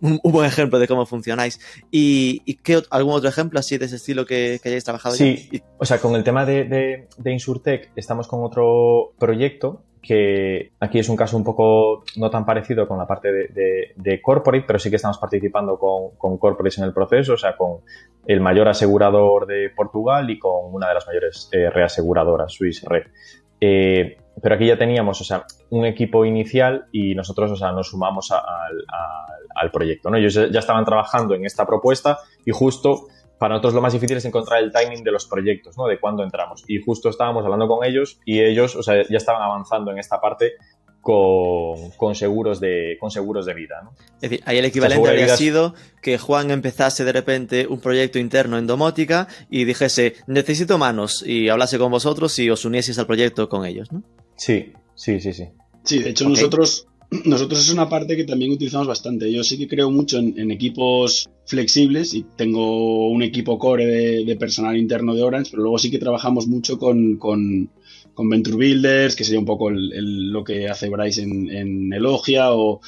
[0.00, 1.58] un, buen ejemplo de cómo funcionáis.
[1.90, 5.14] ¿Y, y qué, algún otro ejemplo así de ese estilo que, que hayáis trabajado?
[5.14, 10.72] Sí, o sea, con el tema de, de, de Insurtech estamos con otro proyecto que
[10.80, 14.20] aquí es un caso un poco no tan parecido con la parte de, de,
[14.66, 17.78] pero sí que estamos participando con, con corporates en el proceso, o sea, con
[18.26, 23.04] el mayor asegurador de Portugal y con una de las mayores eh, reaseguradoras, Swiss Red.
[23.60, 27.90] Eh, pero aquí ya teníamos, o sea, un equipo inicial y nosotros, o sea, nos
[27.90, 30.16] sumamos al proyecto, ¿no?
[30.16, 33.06] Ellos ya estaban trabajando en esta propuesta y justo
[33.42, 35.88] para nosotros lo más difícil es encontrar el timing de los proyectos, ¿no?
[35.88, 36.62] De cuándo entramos.
[36.68, 40.20] Y justo estábamos hablando con ellos y ellos, o sea, ya estaban avanzando en esta
[40.20, 40.52] parte
[41.00, 43.82] con, seguros, de, con seguros de vida.
[43.82, 43.94] ¿no?
[44.20, 48.58] Es decir, ahí el equivalente habría sido que Juan empezase de repente un proyecto interno
[48.58, 53.48] en domótica y dijese, necesito manos, y hablase con vosotros y os unieseis al proyecto
[53.48, 54.04] con ellos, ¿no?
[54.36, 55.48] Sí, sí, sí, sí.
[55.82, 56.86] Sí, de hecho nosotros
[57.24, 59.30] nosotros es una parte que también utilizamos bastante.
[59.30, 63.86] Yo sí que creo mucho en, equipos flexibles y tengo un equipo core
[64.24, 67.70] de, personal interno de Orange, pero luego sí que trabajamos mucho con, con,
[68.16, 72.80] Venture Builders, que sería un poco lo que hace Bryce en, en Elogia o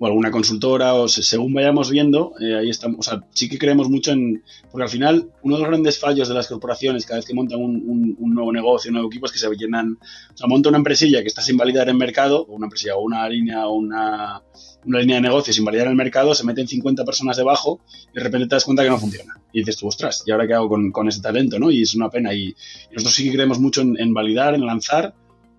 [0.00, 3.00] o alguna consultora, o según vayamos viendo, eh, ahí estamos.
[3.00, 4.42] O sea, sí que creemos mucho en.
[4.70, 7.60] Porque al final, uno de los grandes fallos de las corporaciones, cada vez que montan
[7.60, 9.98] un, nuevo negocio, un nuevo equipo, es que se llenan.
[10.32, 13.02] O sea, monta una empresilla que está sin validar en mercado, o una empresilla, o
[13.02, 14.42] una línea, o una,
[14.86, 18.24] una línea de negocio sin validar el mercado, se meten 50 personas debajo y de
[18.24, 19.38] repente te das cuenta que no funciona.
[19.52, 21.58] Y dices tú, ostras, ¿y ahora qué hago con, con ese talento?
[21.58, 21.70] ¿no?
[21.70, 22.32] Y es una pena.
[22.32, 22.56] Y,
[22.90, 25.12] nosotros sí que creemos mucho en, en validar, en lanzar.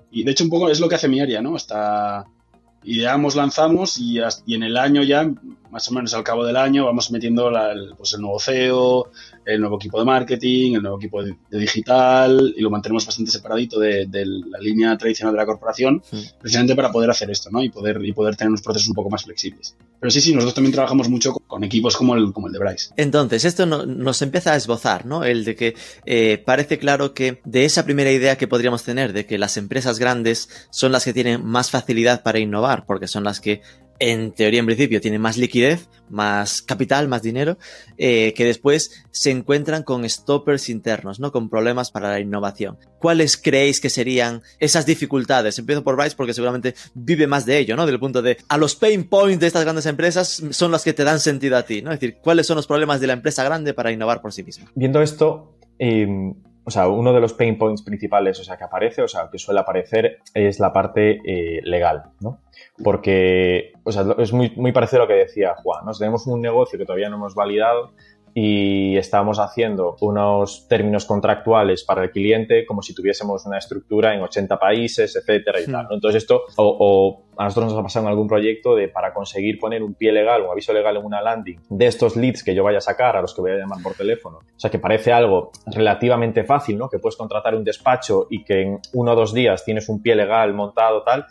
[0.09, 1.55] Y de hecho, un poco es lo que hace mi área, ¿no?
[1.55, 2.25] Hasta
[2.83, 5.29] ideamos, lanzamos y, y, en el año ya,
[5.71, 9.09] más o menos al cabo del año, vamos metiendo el, pues el nuevo CEO,
[9.45, 13.79] el nuevo equipo de marketing, el nuevo equipo de, digital y lo mantenemos bastante separadito
[13.79, 16.03] de, la línea tradicional de la corporación,
[16.39, 17.63] precisamente para poder hacer esto, ¿no?
[17.63, 19.75] Y poder, y poder tener unos procesos un poco más flexibles.
[19.99, 22.91] Pero sí, sí, nosotros también trabajamos mucho con, equipos como el, como el de Bryce.
[22.97, 25.23] Entonces, esto nos empieza a esbozar, ¿no?
[25.23, 29.25] El de que eh, parece claro que de esa primera idea que podríamos tener de
[29.25, 33.39] que las empresas grandes son las que tienen más facilidad para innovar, porque son las
[33.39, 33.61] que
[34.01, 37.59] en teoría, en principio, tienen más liquidez, más capital, más dinero,
[37.99, 41.31] eh, que después se encuentran con stoppers internos, ¿no?
[41.31, 42.79] Con problemas para la innovación.
[42.97, 45.59] ¿Cuáles creéis que serían esas dificultades?
[45.59, 47.85] Empiezo por Bryce porque seguramente vive más de ello, ¿no?
[47.85, 51.03] Del punto de, a los pain points de estas grandes empresas son las que te
[51.03, 51.91] dan sentido a ti, ¿no?
[51.91, 54.71] Es decir, ¿cuáles son los problemas de la empresa grande para innovar por sí misma?
[54.73, 56.07] Viendo esto, eh,
[56.63, 59.39] o sea, uno de los pain points principales, o sea, que aparece, o sea, que
[59.39, 62.39] suele aparecer es la parte eh, legal, ¿no?
[62.83, 65.91] Porque, o sea, es muy, muy parecido a lo que decía Juan, ¿no?
[65.93, 67.91] tenemos un negocio que todavía no hemos validado
[68.33, 74.21] y estamos haciendo unos términos contractuales para el cliente como si tuviésemos una estructura en
[74.21, 75.87] 80 países, etcétera y tal.
[75.91, 79.83] Entonces esto, o, a nosotros nos ha pasado en algún proyecto de para conseguir poner
[79.83, 82.77] un pie legal, un aviso legal en una landing de estos leads que yo vaya
[82.77, 84.37] a sacar, a los que voy a llamar por teléfono.
[84.37, 86.89] O sea, que parece algo relativamente fácil, ¿no?
[86.89, 90.15] Que puedes contratar un despacho y que en uno o dos días tienes un pie
[90.15, 91.25] legal montado, tal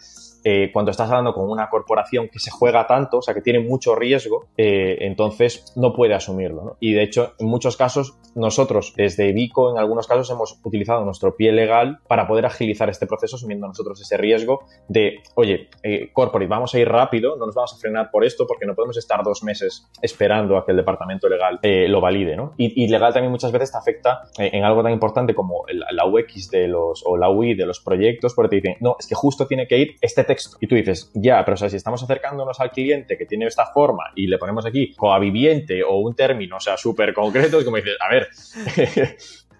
[0.45, 3.61] eh, cuando estás hablando con una corporación que se juega tanto, o sea, que tiene
[3.61, 6.77] mucho riesgo, eh, entonces no puede asumirlo.
[6.81, 11.37] Y de hecho, en muchos casos, nosotros desde Vico, en algunos casos, hemos utilizado nuestro
[11.37, 16.49] pie legal para poder agilizar este proceso, asumiendo nosotros ese riesgo de, oye, eh, corporate,
[16.49, 19.23] vamos a ir rápido, no nos vamos a frenar por esto porque no podemos estar
[19.23, 22.37] dos meses esperando a que el departamento legal lo valide.
[22.37, 22.55] ¿no?
[22.57, 26.67] Y, legal también muchas veces te afecta en algo tan importante como la UX de
[26.67, 29.67] los, o la UI de los proyectos, porque te dicen, no, es que justo tiene
[29.67, 30.25] que ir este
[30.61, 33.67] y tú dices, ya, pero o sea, si estamos acercándonos al cliente que tiene esta
[33.67, 37.77] forma y le ponemos aquí coaviviente o un término, o sea, súper concreto, es como
[37.77, 38.29] dices, a ver,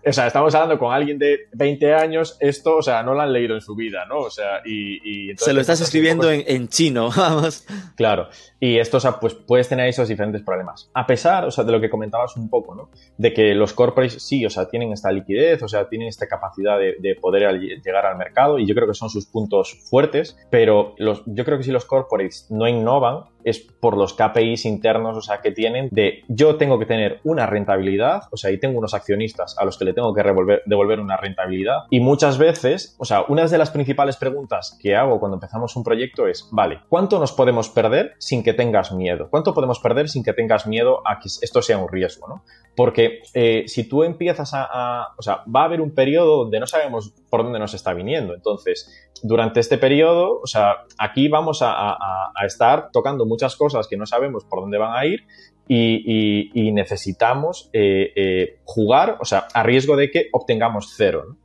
[0.07, 3.33] o sea, estamos hablando con alguien de 20 años, esto, o sea, no lo han
[3.33, 4.21] leído en su vida, ¿no?
[4.21, 5.33] O sea, y...
[5.37, 7.67] Se lo estás escribiendo en, chino, vamos.
[7.97, 10.91] Claro, y esto, o sea, pues puedes tener esos diferentes problemas.
[10.95, 12.91] A pesar, o sea, de lo que comentabas un poco, ¿no?
[13.19, 16.79] De que los corporates sí, o sea, tienen esta liquidez, o sea, tienen esta capacidad
[16.79, 20.95] de, de poder llegar al mercado y yo creo que son sus puntos fuertes, pero
[20.99, 25.23] los, yo creo que si los corporates no innovan, es por los KPIs internos, o
[25.23, 28.95] sea, que tienen de yo tengo que tener una rentabilidad, o sea, y tengo unos
[28.95, 31.85] accionistas a los que le tengo que devolver una rentabilidad.
[31.91, 35.85] Y muchas veces, o sea, una de las principales preguntas que hago cuando empezamos un
[35.85, 39.29] proyecto es, vale, ¿cuánto nos podemos perder sin que tengas miedo?
[39.31, 42.45] ¿Cuánto podemos perder sin que tengas miedo a que esto sea un riesgo, ¿no?
[42.77, 46.67] Porque eh, si tú empiezas a, o sea, va a haber un periodo donde no
[46.67, 48.35] sabemos por dónde nos está viniendo.
[48.35, 48.91] Entonces,
[49.23, 51.99] durante este periodo, o sea, aquí vamos a,
[52.47, 55.25] estar tocando muchas cosas que no sabemos por dónde van a ir
[55.67, 61.37] y, necesitamos eh, eh, jugar, o sea, a riesgo de que obtengamos cero.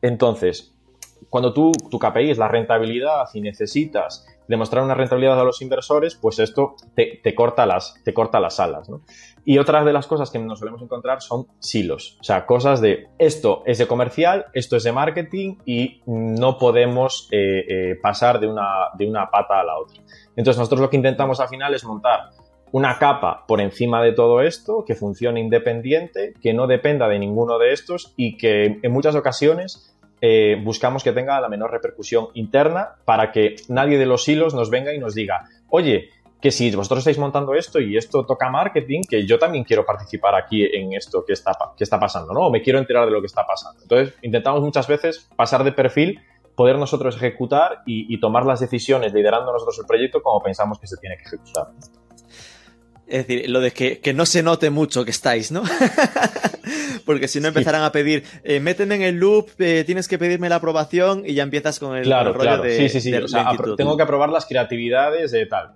[0.00, 0.74] Entonces,
[1.28, 6.14] cuando tú, tu KPI es la rentabilidad y necesitas demostrar una rentabilidad a los inversores,
[6.14, 8.88] pues esto te, corta, las, te corta las alas.
[8.88, 9.02] ¿no?
[9.44, 13.08] Y otra de las cosas que nos solemos encontrar son silos, o sea, cosas de
[13.18, 18.48] esto es de comercial, esto es de marketing y no podemos eh, eh, pasar de
[18.48, 20.02] una, de una pata a la otra.
[20.36, 22.30] Entonces nosotros lo que intentamos al final es montar
[22.74, 27.56] una capa por encima de todo esto que funcione independiente, que no dependa de ninguno
[27.56, 32.96] de estos y que en muchas ocasiones eh, buscamos que tenga la menor repercusión interna
[33.04, 36.98] para que nadie de los hilos nos venga y nos diga, oye, que si vosotros
[36.98, 41.24] estáis montando esto y esto toca marketing, que yo también quiero participar aquí en esto
[41.24, 42.40] que está, que está pasando, ¿no?
[42.40, 43.80] O me quiero enterar de lo que está pasando.
[43.80, 46.20] Entonces, intentamos muchas veces pasar de perfil,
[46.54, 50.86] poder nosotros ejecutar y, y tomar las decisiones liderando nosotros el proyecto como pensamos que
[50.86, 51.68] se tiene que ejecutar.
[53.06, 55.62] Es decir, lo de que, que, no se note mucho que estáis, ¿no?
[57.04, 60.48] Porque si no empezarán a pedir, eh, méteme en el loop, eh, tienes que pedirme
[60.48, 62.62] la aprobación y ya empiezas con el, claro, rollo claro.
[62.62, 62.76] de.
[62.76, 63.14] Sí, sí, sí.
[63.14, 65.74] o sea, tengo que aprobar las creatividades de tal.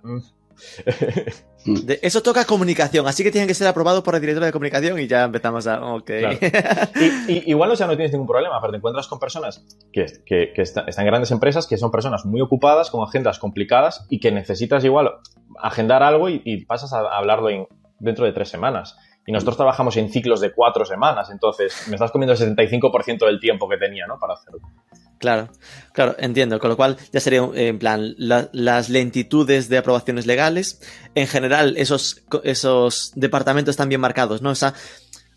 [1.65, 1.75] Mm.
[2.01, 5.07] eso toca comunicación, así que tienen que ser aprobados por el director de comunicación y
[5.07, 5.93] ya empezamos a.
[5.93, 6.09] Ok.
[7.27, 10.53] y, igual, o sea, no tienes ningún problema, pero te encuentras con personas que, que,
[10.55, 14.31] que están en grandes empresas, que son personas muy ocupadas, con agendas complicadas y que
[14.31, 15.11] necesitas igual
[15.61, 17.67] agendar algo y, pasas a hablarlo
[17.99, 18.97] dentro de tres semanas.
[19.29, 23.39] Y nosotros trabajamos en ciclos de cuatro semanas, entonces me estás comiendo el 75% del
[23.39, 24.17] tiempo que tenía, ¿no?
[24.17, 24.59] Para hacerlo.
[25.19, 25.49] Claro,
[25.93, 26.57] claro, entiendo.
[26.57, 30.81] Con lo cual ya sería, en plan, las lentitudes de aprobaciones legales.
[31.13, 34.49] En general, esos, esos departamentos están bien marcados, ¿no?
[34.49, 34.73] O sea,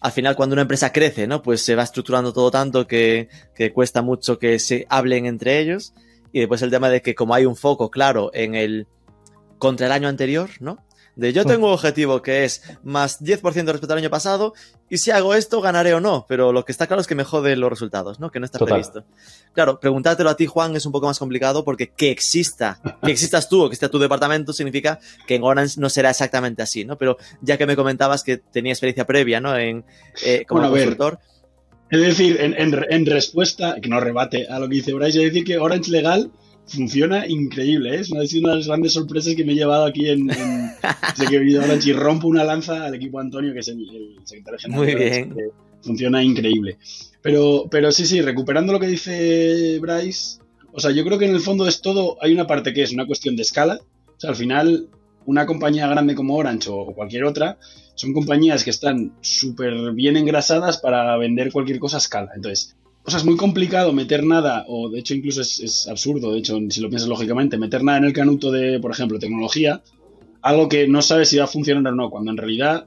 [0.01, 1.43] al final cuando una empresa crece, ¿no?
[1.43, 5.93] Pues se va estructurando todo tanto que, que cuesta mucho que se hablen entre ellos.
[6.33, 8.87] Y después el tema de que como hay un foco claro en el
[9.59, 10.79] contra el año anterior, ¿no?
[11.15, 14.55] De yo tengo un objetivo que es más 10% respecto al año pasado
[14.89, 17.25] y si hago esto ganaré o no, pero lo que está claro es que me
[17.25, 18.31] jode los resultados, ¿no?
[18.31, 19.05] Que no está previsto.
[19.53, 23.49] Claro, preguntártelo a ti, Juan, es un poco más complicado porque que exista, que existas
[23.49, 26.97] tú o que esté tu departamento significa que en Orange no será exactamente así, ¿no?
[26.97, 29.57] Pero ya que me comentabas que tenía experiencia previa, ¿no?
[29.57, 29.85] En,
[30.25, 31.19] eh, como consultor.
[31.91, 35.59] es decir, en, respuesta, que no rebate a lo que dice Bryce, es decir que
[35.59, 36.31] Orange Legal
[36.67, 38.01] funciona increíble, ¿eh?
[38.01, 40.71] es una de las grandes sorpresas que me he llevado aquí en, en
[41.29, 43.87] que he vivido Orange y rompo una lanza al equipo Antonio, que es el,
[44.25, 44.85] secretario general.
[44.85, 45.35] Muy bien.
[45.83, 46.79] funciona increíble.
[47.21, 50.41] Pero, pero sí, sí, recuperando lo que dice Bryce,
[50.73, 52.93] o sea, yo creo que en el fondo es todo, hay una parte que es
[52.93, 53.81] una cuestión de escala.
[54.09, 54.89] O sea, al final,
[55.27, 57.59] una compañía grande como Orange o cualquier otra,
[57.95, 62.31] son compañías que están súper bien engrasadas para vender cualquier cosa a escala.
[62.35, 66.39] Entonces, o sea, es muy complicado meter nada, o de hecho incluso es, absurdo, de
[66.39, 69.83] hecho, si lo piensas lógicamente, meter nada en el canuto de, por ejemplo, tecnología,
[70.41, 72.87] algo que no sabes si va a funcionar o no, cuando en realidad,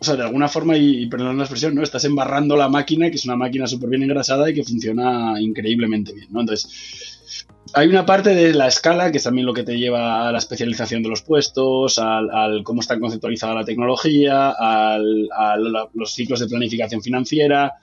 [0.00, 1.82] o sea, de alguna forma, y, y perdón la expresión, ¿no?
[1.82, 6.12] Estás embarrando la máquina, que es una máquina súper bien engrasada y que funciona increíblemente
[6.12, 6.40] bien, ¿no?
[6.40, 10.32] Entonces, hay una parte de la escala, que es también lo que te lleva a
[10.32, 16.46] la especialización de los puestos, al, cómo está conceptualizada la tecnología, a los ciclos de
[16.46, 17.74] planificación financiera,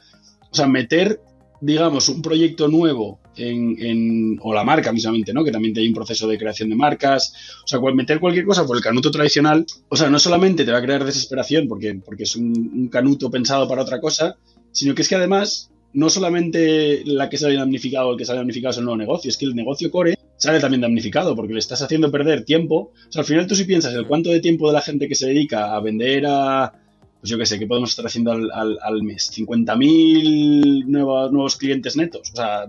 [0.55, 1.19] o sea, meter,
[1.59, 5.43] digamos, un proyecto nuevo en, o la marca mismamente, ¿no?
[5.43, 7.33] Que también hay un proceso de creación de marcas.
[7.65, 10.77] O sea, meter cualquier cosa por el canuto tradicional, o sea, no solamente te va
[10.77, 14.37] a crear desesperación porque, porque es un, canuto pensado para otra cosa,
[14.71, 18.39] sino que es que además no solamente la que sale damnificado o el que sale
[18.39, 21.59] damnificado es el nuevo negocio, es que el negocio core sale también damnificado porque le
[21.59, 22.93] estás haciendo perder tiempo.
[23.09, 25.15] O sea, al final tú si piensas el cuánto de tiempo de la gente que
[25.15, 26.84] se dedica a vender a,
[27.25, 29.31] pues yo qué sé, ¿qué podemos estar haciendo al, al, al mes?
[29.35, 32.29] ¿50.000 nuevos, nuevos clientes netos?
[32.31, 32.67] O sea,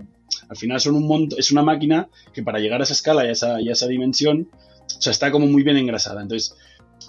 [0.49, 3.27] al final son un monto, es una máquina que para llegar a esa escala y
[3.27, 6.23] a esa, y a esa dimensión, o sea, está como muy bien engrasada.
[6.23, 6.57] Entonces,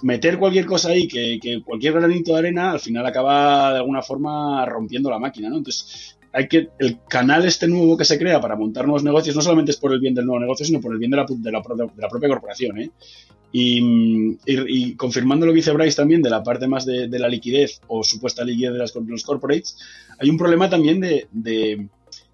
[0.03, 4.03] meter cualquier cosa ahí, que, que, cualquier granito de arena, al final acaba de alguna
[4.03, 5.57] forma rompiendo la máquina, ¿no?
[5.57, 9.41] Entonces, hay que, el canal este nuevo que se crea para montar nuevos negocios, no
[9.41, 11.51] solamente es por el bien del nuevo negocio, sino por el bien de la, de
[11.51, 12.91] la, propia corporación, ¿eh?
[13.51, 18.03] Y, confirmando lo que dice Bryce también de la parte más de, la liquidez o
[18.03, 19.77] supuesta liquidez de, las, los corporates,
[20.19, 21.87] hay un problema también de,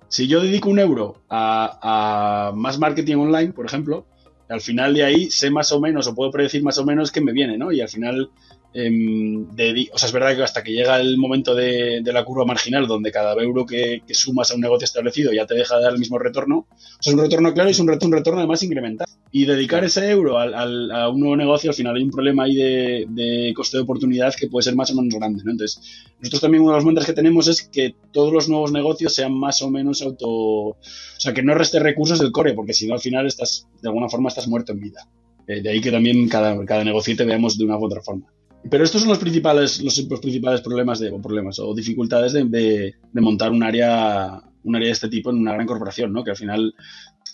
[0.07, 4.05] si yo dedico un euro a, más marketing online, por ejemplo,
[4.49, 7.21] al final de ahí sé más o menos o puedo predecir más o menos qué
[7.21, 7.71] me viene, ¿no?
[7.71, 8.29] Y al final
[8.77, 12.87] Em, o sea, es verdad que hasta que llega el momento de, la curva marginal,
[12.87, 15.99] donde cada euro que, sumas a un negocio establecido ya te deja de dar el
[15.99, 18.63] mismo retorno, o sea, es un retorno claro y es un retorno, un retorno además
[18.63, 19.07] incremental.
[19.31, 22.55] Y dedicar ese euro al, a un nuevo negocio, al final hay un problema ahí
[22.55, 25.41] de, coste de oportunidad que puede ser más o menos grande.
[25.45, 25.51] ¿no?
[25.51, 25.81] Entonces,
[26.19, 29.33] nosotros también uno de los mantras que tenemos es que todos los nuevos negocios sean
[29.33, 30.27] más o menos auto.
[30.27, 30.77] O
[31.17, 34.09] sea, que no reste recursos del core, porque si no, al final estás, de alguna
[34.09, 35.07] forma, estás muerto en vida.
[35.47, 38.34] Eh, de ahí que también cada, cada negocio te veamos de una u otra forma.
[38.69, 43.51] Pero estos son los principales, los, principales problemas de, o problemas o dificultades de, montar
[43.51, 46.23] un área, un área de este tipo en una gran corporación, ¿no?
[46.23, 46.73] Que al final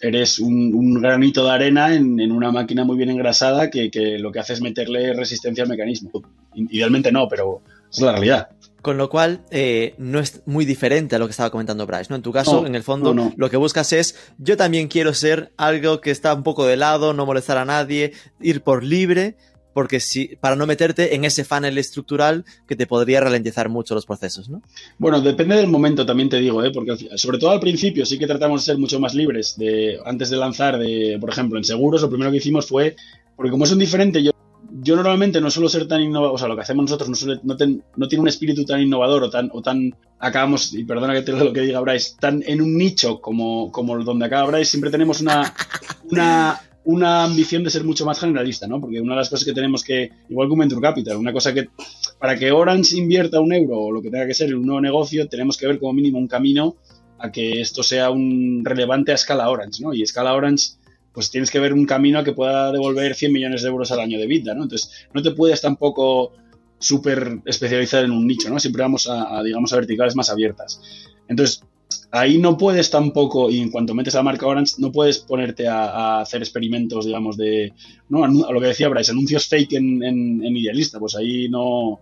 [0.01, 4.53] eres un, granito de arena en, una máquina muy bien engrasada que, lo que hace
[4.53, 6.11] es meterle resistencia al mecanismo.
[6.53, 8.49] Idealmente no, pero es la realidad.
[8.81, 12.15] Con lo cual, eh, no es muy diferente a lo que estaba comentando Bryce, ¿no?
[12.15, 16.01] En tu caso, en el fondo, lo que buscas es, yo también quiero ser algo
[16.01, 19.37] que está un poco de lado, no molestar a nadie, ir por libre,
[19.73, 24.05] porque si, para no meterte en ese funnel estructural que te podría ralentizar mucho los
[24.05, 24.61] procesos, ¿no?
[24.97, 26.71] Bueno, depende del momento, también te digo, ¿eh?
[26.71, 29.55] porque sobre todo al principio sí que tratamos de ser mucho más libres.
[29.57, 32.95] De, antes de lanzar, de, por ejemplo, en seguros, lo primero que hicimos fue,
[33.35, 34.31] porque como es un diferente, yo,
[34.81, 37.81] yo normalmente no suelo ser tan innovador, o sea, lo que hacemos nosotros no, no,
[37.95, 41.31] no, tiene un espíritu tan innovador o tan, o tan, acabamos, y perdona que te
[41.31, 45.21] lo que diga Bryce, tan en un nicho como, como donde acaba Bryce, siempre tenemos
[45.21, 45.53] una,
[46.09, 48.81] una una ambición de ser mucho más generalista, ¿no?
[48.81, 51.53] Porque una de las cosas que tenemos que, igual que un Venture Capital, una cosa
[51.53, 51.69] que,
[52.19, 54.81] para que Orange invierta un euro o lo que tenga que ser en un nuevo
[54.81, 56.75] negocio, tenemos que ver como mínimo un camino
[57.19, 59.93] a que esto sea un relevante a escala Orange, ¿no?
[59.93, 60.71] Y escala Orange,
[61.13, 63.99] pues tienes que ver un camino a que pueda devolver 100 millones de euros al
[63.99, 64.63] año de vida, ¿no?
[64.63, 66.33] Entonces, no te puedes tampoco
[66.79, 68.59] súper especializar en un nicho, ¿no?
[68.59, 70.81] Siempre vamos a, a, digamos, a verticales más abiertas.
[71.27, 71.61] Entonces,
[72.11, 76.19] ahí no puedes tampoco, y en cuanto metes la marca Orange, no puedes ponerte a,
[76.19, 77.73] hacer experimentos, digamos, de,
[78.09, 78.23] ¿no?
[78.23, 82.01] A lo que decía Bryce, anuncios fake en, Idealista, pues ahí no,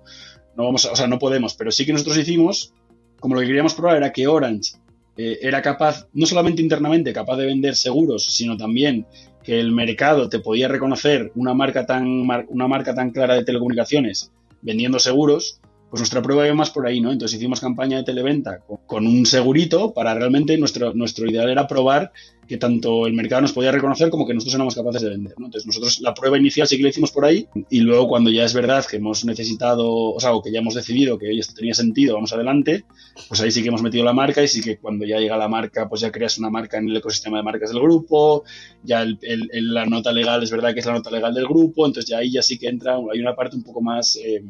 [0.58, 2.74] no vamos, a, o sea, no podemos, pero sí que nosotros hicimos,
[3.20, 4.74] como lo que queríamos probar era que Orange
[5.16, 9.06] eh, era capaz, no solamente internamente, capaz de vender seguros, sino también
[9.44, 14.32] que el mercado te podía reconocer una marca tan, una marca tan clara de telecomunicaciones
[14.62, 17.12] vendiendo seguros, pues nuestra prueba iba más por ahí, ¿no?
[17.12, 22.12] Entonces hicimos campaña de televenta con, un segurito para realmente nuestro, nuestro ideal era probar
[22.48, 25.34] que tanto el mercado nos podía reconocer como que nosotros éramos capaces de vender.
[25.38, 28.44] Entonces nosotros la prueba inicial sí que la hicimos por ahí y luego cuando ya
[28.44, 31.76] es verdad que hemos necesitado, o sea, o que ya hemos decidido que esto tenía
[31.76, 32.86] sentido, vamos adelante,
[33.28, 35.48] pues ahí sí que hemos metido la marca y sí que cuando ya llega la
[35.48, 38.44] marca, pues ya creas una marca en el ecosistema de marcas del grupo,
[38.84, 42.18] ya la nota legal es verdad que es la nota legal del grupo, entonces ya
[42.18, 44.44] ahí ya sí que entra, hay una parte un poco más eh,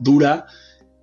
[0.00, 0.46] dura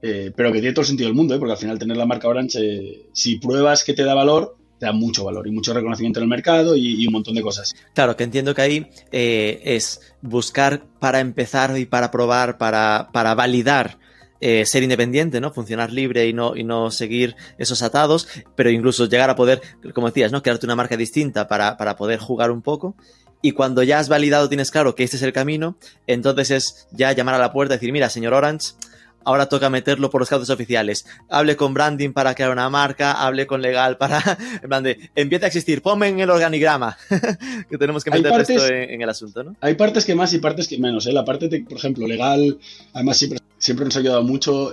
[0.08, 1.40] eh, pero que tiene todo el sentido del mundo, ¿eh?
[1.40, 4.86] porque al final tener la marca Orange, eh, si pruebas que te da valor, te
[4.86, 7.74] da mucho valor y mucho reconocimiento en el mercado y, un montón de cosas.
[7.96, 13.98] Claro, que entiendo que ahí es buscar para empezar y para probar, para, para validar
[14.42, 15.52] ser independiente, ¿no?
[15.52, 19.62] Funcionar libre y no, y no seguir esos atados, pero incluso llegar a poder,
[19.96, 20.44] como decías, ¿no?
[20.44, 22.96] Crearte una marca distinta para, para poder jugar un poco.
[23.42, 27.12] Y cuando ya has validado, tienes claro que este es el camino, entonces es ya
[27.14, 28.74] llamar a la puerta y decir, mira, señor Orange,
[29.26, 31.06] ahora toca meterlo por los cauces oficiales.
[31.30, 34.22] Hable con branding para crear una marca, hable con legal para,
[34.62, 36.98] en plan de, empieza a existir, ponme en el organigrama,
[37.70, 39.56] que tenemos que meter esto en, el asunto, ¿no?
[39.62, 41.12] Hay partes que más y partes que menos, ¿eh?
[41.12, 42.58] La parte, de, por ejemplo, legal,
[42.94, 44.72] además siempre, siempre nos ha ayudado mucho,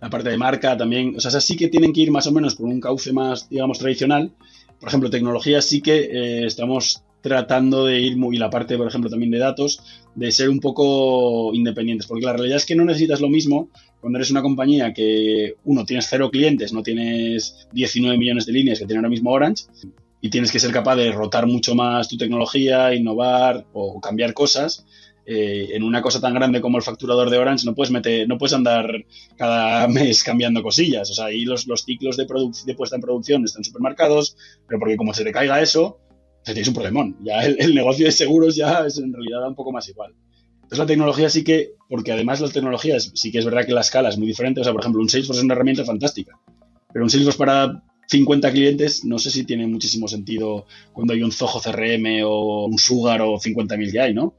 [0.00, 2.54] la parte de marca también, o sea, sí que tienen que ir más o menos
[2.54, 4.30] por un cauce más, digamos, tradicional.
[4.78, 9.10] Por ejemplo, tecnología sí que eh, estamos tratando de ir muy, la parte, por ejemplo,
[9.10, 9.82] también de datos,
[10.14, 13.68] de ser un poco independientes, porque la realidad es que no necesitas lo mismo
[14.00, 18.78] cuando eres una compañía que, uno, tienes cero clientes, no tienes 19 millones de líneas
[18.78, 19.64] que tiene ahora mismo Orange,
[20.20, 24.84] y tienes que ser capaz de rotar mucho más tu tecnología, innovar o cambiar cosas.
[25.26, 28.36] Eh, en una cosa tan grande como el facturador de Orange no puedes meter, no
[28.36, 29.04] puedes andar
[29.36, 31.10] cada mes cambiando cosillas.
[31.10, 32.26] O sea, ahí los, los ciclos de,
[32.66, 35.98] de puesta en producción están supermercados, pero porque como se te caiga eso,
[36.44, 37.16] tienes un problemón.
[37.22, 40.14] Ya el, negocio de seguros ya es en realidad un poco más igual.
[40.54, 43.80] Entonces la tecnología sí que, porque además las tecnologías sí que es verdad que la
[43.80, 44.60] escala es muy diferente.
[44.60, 46.38] O sea, por ejemplo, un Salesforce es una herramienta fantástica,
[46.92, 51.30] pero un Salesforce para 50 clientes no sé si tiene muchísimo sentido cuando hay un
[51.30, 54.34] Zoho CRM o un Sugar o 50.000 que hay, ¿no?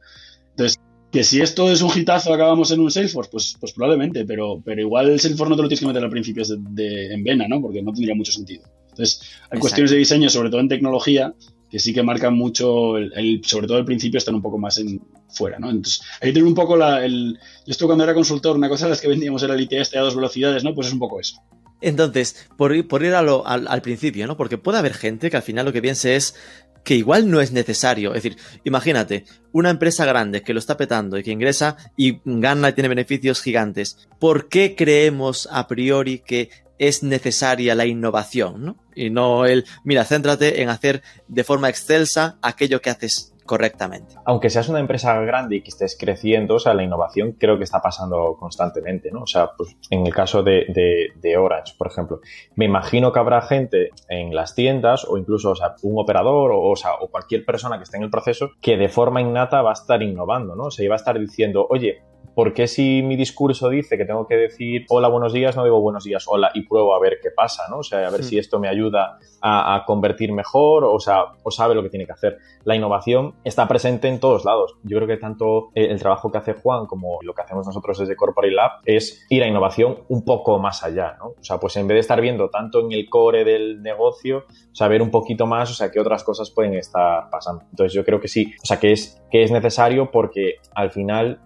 [0.51, 0.79] Entonces,
[1.11, 4.81] que si esto es un hitazo acabamos en un Salesforce, pues, pues probablemente, pero, pero
[4.81, 7.61] igual el Salesforce no te lo tienes que meter al principio de, en vena, ¿no?
[7.61, 8.63] Porque no tendría mucho sentido.
[8.89, 11.33] Entonces, hay cuestiones de diseño, sobre todo en tecnología,
[11.71, 15.01] que sí que marcan mucho, el, sobre todo al principio están un poco más en
[15.29, 15.69] fuera, ¿no?
[15.69, 17.39] Entonces, ahí tiene un poco la, el...
[17.65, 20.01] Yo esto cuando era consultor, una cosa de las que vendíamos era el ITS a
[20.01, 20.75] dos velocidades, ¿no?
[20.75, 21.41] Pues es un poco eso.
[21.79, 24.37] Entonces, por ir, al, al, principio, ¿no?
[24.37, 26.35] Porque puede haber gente que al final lo que piense es
[26.83, 28.13] que igual no es necesario.
[28.13, 32.69] Es decir, imagínate, una empresa grande que lo está petando y que ingresa y gana
[32.69, 34.09] y tiene beneficios gigantes.
[34.19, 36.49] ¿Por qué creemos a priori que
[36.81, 38.75] es necesaria la innovación, ¿no?
[38.95, 44.15] Y no el, mira, céntrate en hacer de forma excelsa aquello que haces correctamente.
[44.25, 47.65] Aunque seas una empresa grande y que estés creciendo, o sea, la innovación creo que
[47.65, 49.23] está pasando constantemente, ¿no?
[49.23, 52.19] O sea, pues en el caso de, Orange, por ejemplo,
[52.55, 56.67] me imagino que habrá gente en las tiendas o incluso, o sea, un operador o,
[56.67, 59.73] o, sea, cualquier persona que esté en el proceso que de forma innata va a
[59.73, 60.65] estar innovando, ¿no?
[60.65, 62.01] O sea, va a estar diciendo, oye,
[62.35, 65.81] ¿por qué si mi discurso dice que tengo que decir hola, buenos días, no digo
[65.81, 67.79] buenos días, hola y pruebo a ver qué pasa, ¿no?
[67.79, 71.73] O sea, a ver si esto me ayuda a, convertir mejor, o sea, o sabe
[71.73, 72.37] lo que tiene que hacer.
[72.63, 74.75] La innovación está presente en todos lados.
[74.83, 78.15] Yo creo que tanto el, trabajo que hace Juan como lo que hacemos nosotros desde
[78.15, 81.29] Corporate Lab es ir a innovación un poco más allá, ¿no?
[81.29, 85.01] O sea, pues en vez de estar viendo tanto en el core del negocio, saber
[85.01, 87.63] un poquito más, o sea, qué otras cosas pueden estar pasando.
[87.71, 91.39] Entonces yo creo que sí, o sea, que es, que es necesario porque al final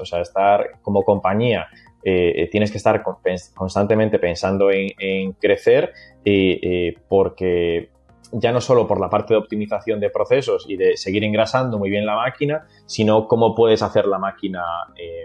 [0.00, 1.68] o sea, estar como compañía
[2.08, 5.92] eh, eh, tienes que estar constantemente pensando en, crecer
[6.24, 7.90] eh, porque
[8.30, 11.90] ya no solo por la parte de optimización de procesos y de seguir engrasando muy
[11.90, 14.62] bien la máquina, sino cómo puedes hacer la máquina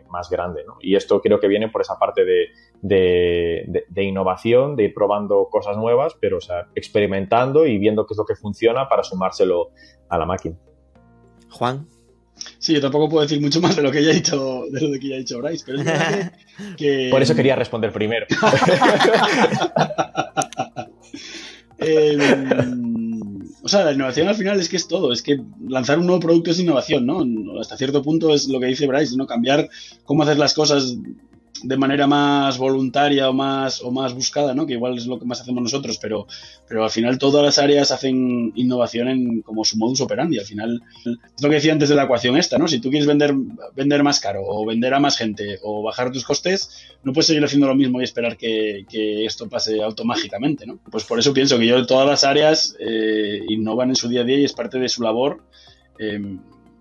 [0.09, 0.63] más grande.
[0.81, 6.15] Y esto creo que viene por esa parte de, innovación, de ir probando cosas nuevas,
[6.19, 6.39] pero
[6.73, 9.69] experimentando y viendo qué es lo que funciona para sumárselo
[10.09, 10.57] a la máquina.
[11.51, 11.87] Juan.
[12.59, 15.07] Sí, yo tampoco puedo decir mucho más de lo que haya dicho, de lo que
[15.07, 16.31] ya ha dicho Bryce, pero es verdad
[16.77, 18.25] que, Por eso quería responder primero.
[23.63, 26.19] o sea, la innovación al final es que es todo, es que lanzar un nuevo
[26.21, 27.25] producto es innovación, ¿no?
[27.59, 29.25] Hasta cierto punto es lo que dice Bryce, ¿no?
[29.27, 29.69] Cambiar
[30.05, 30.97] cómo hacer las cosas
[31.63, 34.65] de manera más voluntaria o más, o más buscada, ¿no?
[34.65, 36.27] que igual es lo que más hacemos nosotros, pero,
[36.67, 40.39] pero al final todas las áreas hacen innovación en como su modus operandi.
[40.39, 42.67] Al final es lo que decía antes de la ecuación esta, ¿no?
[42.67, 43.33] Si tú quieres vender,
[43.75, 46.69] vender más caro o vender a más gente o bajar tus costes,
[47.03, 48.85] no puedes seguir haciendo lo mismo y esperar que,
[49.25, 50.65] esto pase automágicamente.
[50.65, 50.79] ¿no?
[50.91, 54.23] Pues por eso pienso que yo todas las áreas eh, innovan en su día a
[54.23, 55.43] día y es parte de su labor.
[55.99, 56.19] Eh,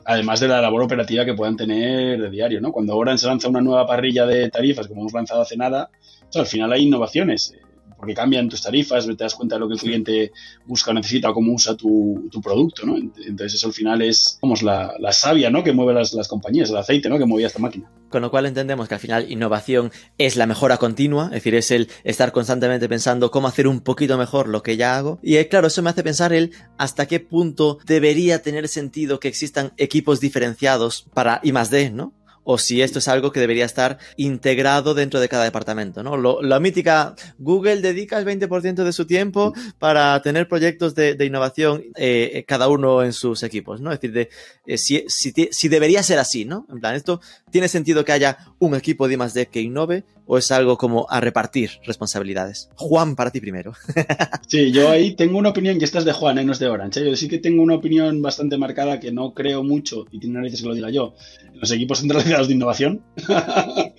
[0.04, 2.72] además de la labor operativa que puedan tener de diario, ¿no?
[2.72, 5.90] Cuando Orange lanza una nueva parrilla de tarifas, como hemos lanzado hace nada,
[6.34, 7.54] al final hay innovaciones
[8.00, 10.32] porque cambian tus tarifas, te das cuenta de lo que el cliente
[10.64, 12.96] busca o necesita o cómo usa tu, producto, ¿no?
[12.96, 15.62] Entonces eso al final es, como la, la savia, ¿no?
[15.62, 17.18] Que mueve las, las, compañías, el aceite, ¿no?
[17.18, 17.90] Que mueve esta máquina.
[18.08, 21.70] Con lo cual entendemos que al final innovación es la mejora continua, es decir, es
[21.70, 25.20] el estar constantemente pensando cómo hacer un poquito mejor lo que ya hago.
[25.22, 29.28] Y eh, claro, eso me hace pensar el hasta qué punto debería tener sentido que
[29.28, 32.14] existan equipos diferenciados para I más D, ¿no?
[32.52, 36.16] O si esto es algo que debería estar integrado dentro de cada departamento, ¿no?
[36.42, 42.44] la mítica, Google dedica el 20% de su tiempo para tener proyectos de, innovación, eh,
[42.48, 43.92] cada uno en sus equipos, ¿no?
[43.92, 44.30] Es decir, de,
[44.66, 46.66] eh, si, si, debería ser así, ¿no?
[46.70, 47.20] En plan, esto
[47.52, 51.20] tiene sentido que haya un equipo de I+D que innove o es algo como a
[51.20, 52.70] repartir responsabilidades.
[52.76, 53.72] Juan, para ti primero.
[54.46, 56.44] sí, yo ahí tengo una opinión, y esta es de Juan, ¿eh?
[56.44, 57.04] no es de Orange.
[57.04, 60.62] Yo sí que tengo una opinión bastante marcada que no creo mucho, y tiene narices
[60.62, 61.14] que lo diga yo,
[61.54, 62.00] los equipos
[62.48, 63.02] de innovación.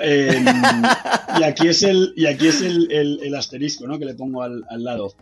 [0.00, 0.44] Em,
[1.40, 3.98] y aquí es el, y aquí es el, asterisco ¿no?
[3.98, 5.14] que le pongo al, lado.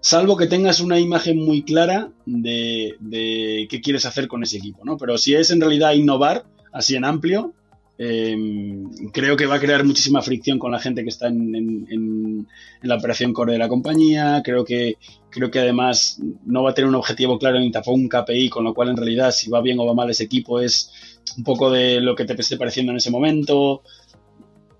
[0.00, 4.96] Salvo que tengas una imagen muy clara de, qué quieres hacer con ese equipo, ¿no?
[4.98, 7.54] Pero si es en realidad innovar, así en amplio,
[7.96, 12.46] em, creo que va a crear muchísima fricción con la gente que está en,
[12.82, 14.42] la operación core de la compañía.
[14.44, 14.98] Creo que,
[15.30, 18.64] creo que además no va a tener un objetivo claro ni tampoco un KPI, con
[18.64, 20.90] lo cual en realidad si va bien o va mal ese equipo es
[21.36, 23.82] un poco de lo que te esté pareciendo en ese momento.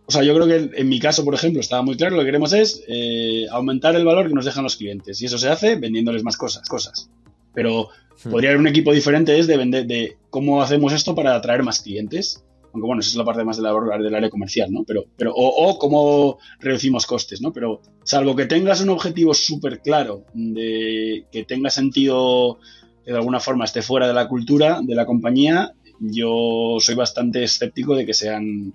[0.06, 2.26] O sea, yo creo que en mi caso, por ejemplo, estaba muy claro, lo que
[2.26, 5.20] queremos es eh, aumentar el valor que nos dejan los clientes.
[5.22, 7.08] Y eso se hace vendiéndoles más cosas, cosas.
[7.54, 7.88] Pero
[8.24, 8.30] hmm.
[8.30, 11.80] podría haber un equipo diferente es de vender, de cómo hacemos esto para atraer más
[11.80, 12.44] clientes.
[12.74, 14.82] Aunque bueno, esa es la parte más de la, del área comercial, ¿no?
[14.82, 17.52] Pero, pero, o, o cómo reducimos costes, ¿no?
[17.52, 22.58] Pero salvo que tengas un objetivo súper claro, de que tenga sentido
[23.06, 27.94] de alguna forma esté fuera de la cultura de la compañía, yo soy bastante escéptico
[27.94, 28.74] de que sean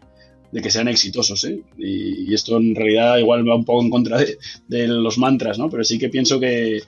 [0.51, 1.61] de que sean exitosos, ¿eh?
[1.77, 4.17] y, esto en realidad igual va un poco en contra
[4.67, 5.69] de, los mantras, ¿no?
[5.69, 6.81] Pero sí que pienso que,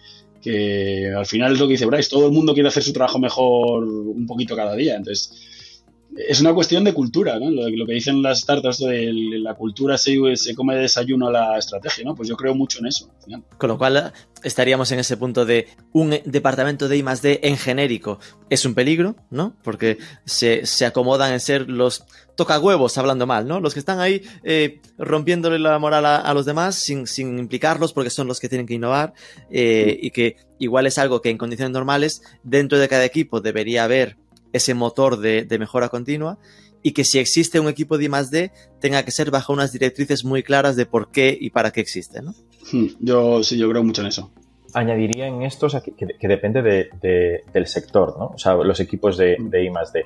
[1.15, 3.83] al final es lo que dice Bryce, todo el mundo quiere hacer su trabajo mejor
[3.83, 5.31] un poquito cada día, entonces
[6.15, 7.49] es una cuestión de cultura, ¿no?
[7.49, 11.57] Lo, que dicen las startups de la cultura se, se come de desayuno a la
[11.57, 12.15] estrategia, ¿no?
[12.15, 13.09] Pues yo creo mucho en eso.
[13.57, 14.11] Con lo cual
[14.43, 18.73] estaríamos en ese punto de un departamento de I más D en genérico es un
[18.73, 19.55] peligro, ¿no?
[19.63, 22.03] Porque se, acomodan en ser los
[22.35, 23.61] tocahuevos, hablando mal, ¿no?
[23.61, 27.05] Los que están ahí eh, rompiéndole la moral a, los demás sin,
[27.39, 29.13] implicarlos porque son los que tienen que innovar
[29.49, 33.83] eh, y que igual es algo que en condiciones normales dentro de cada equipo debería
[33.83, 34.17] haber
[34.53, 36.37] ese motor de, mejora continua
[36.83, 40.43] y que si existe un equipo de I+D tenga que ser bajo unas directrices muy
[40.43, 42.33] claras de por qué y para qué existe, ¿no?
[42.71, 44.31] Hmm, yo sí, yo creo mucho en eso.
[44.73, 48.27] Añadiría en esto que, depende del sector, ¿no?
[48.27, 50.05] O sea, los equipos de, de I+D.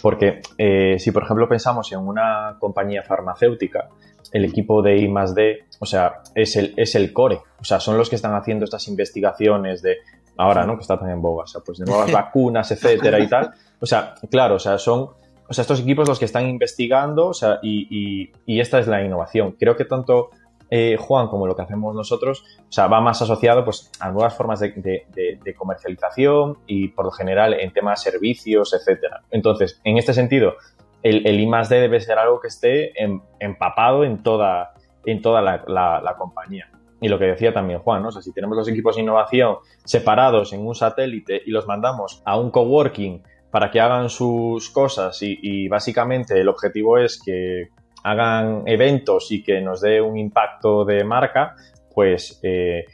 [0.00, 3.88] Porque eh, si, por ejemplo, pensamos en una compañía farmacéutica,
[4.32, 7.40] el equipo de I+D, o sea, es el, es el core.
[7.60, 9.96] O sea, son los que están haciendo estas investigaciones de
[10.36, 10.76] ahora, ¿no?
[10.76, 13.50] Que está tan en boga, o sea, pues de nuevas vacunas, etcétera y tal.
[13.80, 15.10] O sea, claro, o sea, son,
[15.48, 19.02] o sea, estos equipos los que están investigando, o sea, y, y, esta es la
[19.02, 19.52] innovación.
[19.58, 20.30] Creo que tanto
[20.70, 24.34] eh, Juan como lo que hacemos nosotros, o sea, va más asociado pues a nuevas
[24.34, 29.22] formas de, de, comercialización y por lo general en temas de servicios, etcétera.
[29.30, 30.54] Entonces, en este sentido,
[31.02, 32.92] el, el I debe ser algo que esté
[33.38, 34.72] empapado en toda,
[35.04, 36.70] en toda la, la compañía.
[37.00, 38.08] Y lo que decía también Juan, ¿no?
[38.08, 42.22] O sea, si tenemos los equipos de innovación separados en un satélite y los mandamos
[42.24, 47.68] a un coworking para que hagan sus cosas y, básicamente el objetivo es que
[48.02, 51.56] hagan eventos y que nos dé un impacto de marca,
[51.94, 52.84] pues eh,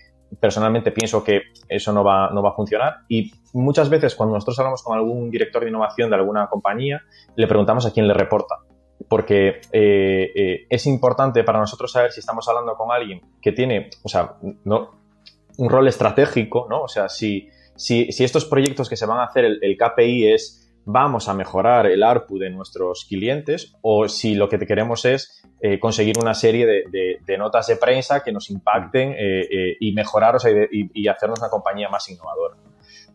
[0.40, 4.58] personalmente pienso que eso no va, no va a funcionar y muchas veces cuando nosotros
[4.58, 7.02] hablamos con algún director de innovación de alguna compañía,
[7.36, 8.56] le preguntamos a quién le reporta
[9.08, 13.90] porque eh, eh, es importante para nosotros saber si estamos hablando con alguien que tiene,
[14.02, 14.90] o sea, no,
[15.58, 16.82] un rol estratégico, ¿no?
[16.82, 21.28] O sea, si, si, estos proyectos que se van a hacer, el, KPI es vamos
[21.28, 26.18] a mejorar el ARPU de nuestros clientes o si lo que queremos es eh, conseguir
[26.18, 29.14] una serie de, notas de prensa que nos impacten
[29.78, 32.56] y mejorar o sea, y, hacernos una compañía más innovadora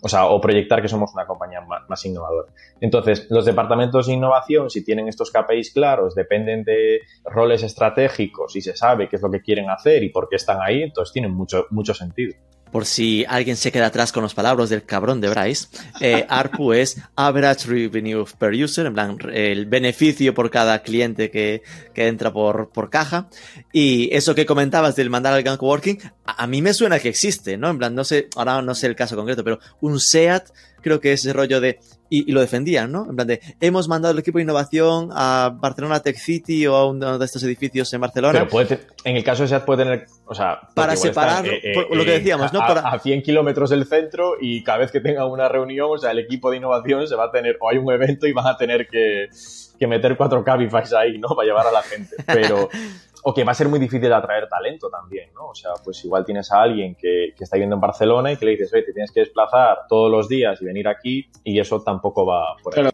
[0.02, 2.52] o sea, o proyectar que somos una compañía más, innovadora.
[2.80, 8.62] Entonces, los departamentos de innovación, si tienen estos KPIs claros, dependen de roles estratégicos y
[8.62, 11.34] se sabe qué es lo que quieren hacer y por qué están ahí, entonces tienen
[11.34, 12.36] mucho, mucho sentido
[12.72, 15.68] por si alguien se queda atrás con los palabras del cabrón de Bryce,
[16.02, 21.64] eh, ARPU es Average Revenue Per User, en plan, el beneficio por cada cliente que,
[21.96, 23.30] entra por, por, caja.
[23.74, 27.58] Y eso que comentabas del mandar al Gang Working, a, mí me suena que existe,
[27.58, 27.70] ¿no?
[27.70, 30.50] En plan, no sé, ahora no sé el caso concreto, pero un SEAT
[30.82, 31.80] creo que ese rollo de,
[32.10, 33.08] y, lo defendían, ¿no?
[33.10, 36.88] En plan de, hemos mandado el equipo de innovación a Barcelona Tech City o a
[36.88, 38.40] uno de estos edificios en Barcelona.
[38.40, 42.06] Pero puede, en el caso de SEAT puede tener, o sea, para separar eh, lo
[42.06, 42.62] que decíamos, ¿no?
[42.62, 46.12] A, a, 100 kilómetros del centro y cada vez que tenga una reunión, o sea,
[46.12, 48.58] el equipo de innovación se va a tener, o hay un evento y van a
[48.58, 49.30] tener que,
[49.78, 51.30] que meter cuatro Cabify ahí, ¿no?
[51.30, 52.16] Para llevar a la gente.
[52.26, 52.70] Pero,
[53.24, 55.50] o que va a ser muy difícil atraer talento también, ¿no?
[55.50, 58.52] O sea, pues igual tienes a alguien que, está viviendo en Barcelona y que le
[58.52, 62.26] dices, oye, te tienes que desplazar todos los días y venir aquí y eso tampoco
[62.26, 62.90] va por ahí.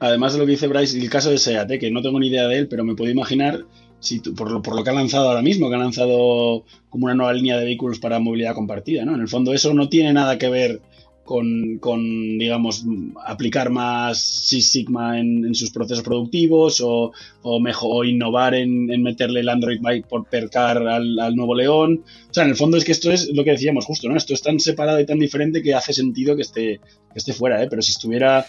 [0.00, 1.78] Además de lo que dice Bryce, el caso de SEAT, ¿eh?
[1.78, 3.64] que no tengo ni idea de él, pero me puedo imaginar,
[3.98, 7.14] si por, lo, por lo que ha lanzado ahora mismo, que ha lanzado como una
[7.14, 9.14] nueva línea de vehículos para movilidad compartida, ¿no?
[9.14, 10.80] En el fondo eso no tiene nada que ver
[11.28, 12.84] con, digamos,
[13.26, 17.12] aplicar más Six Sigma en, sus procesos productivos o,
[17.42, 22.02] o, mejor, innovar en, meterle el Android Bike por percar al, al, nuevo León.
[22.30, 24.16] O sea, en el fondo es que esto es lo que decíamos justo, ¿no?
[24.16, 26.80] Esto es tan separado y tan diferente que hace sentido que esté,
[27.12, 27.66] que esté fuera, ¿eh?
[27.68, 28.46] Pero si estuviera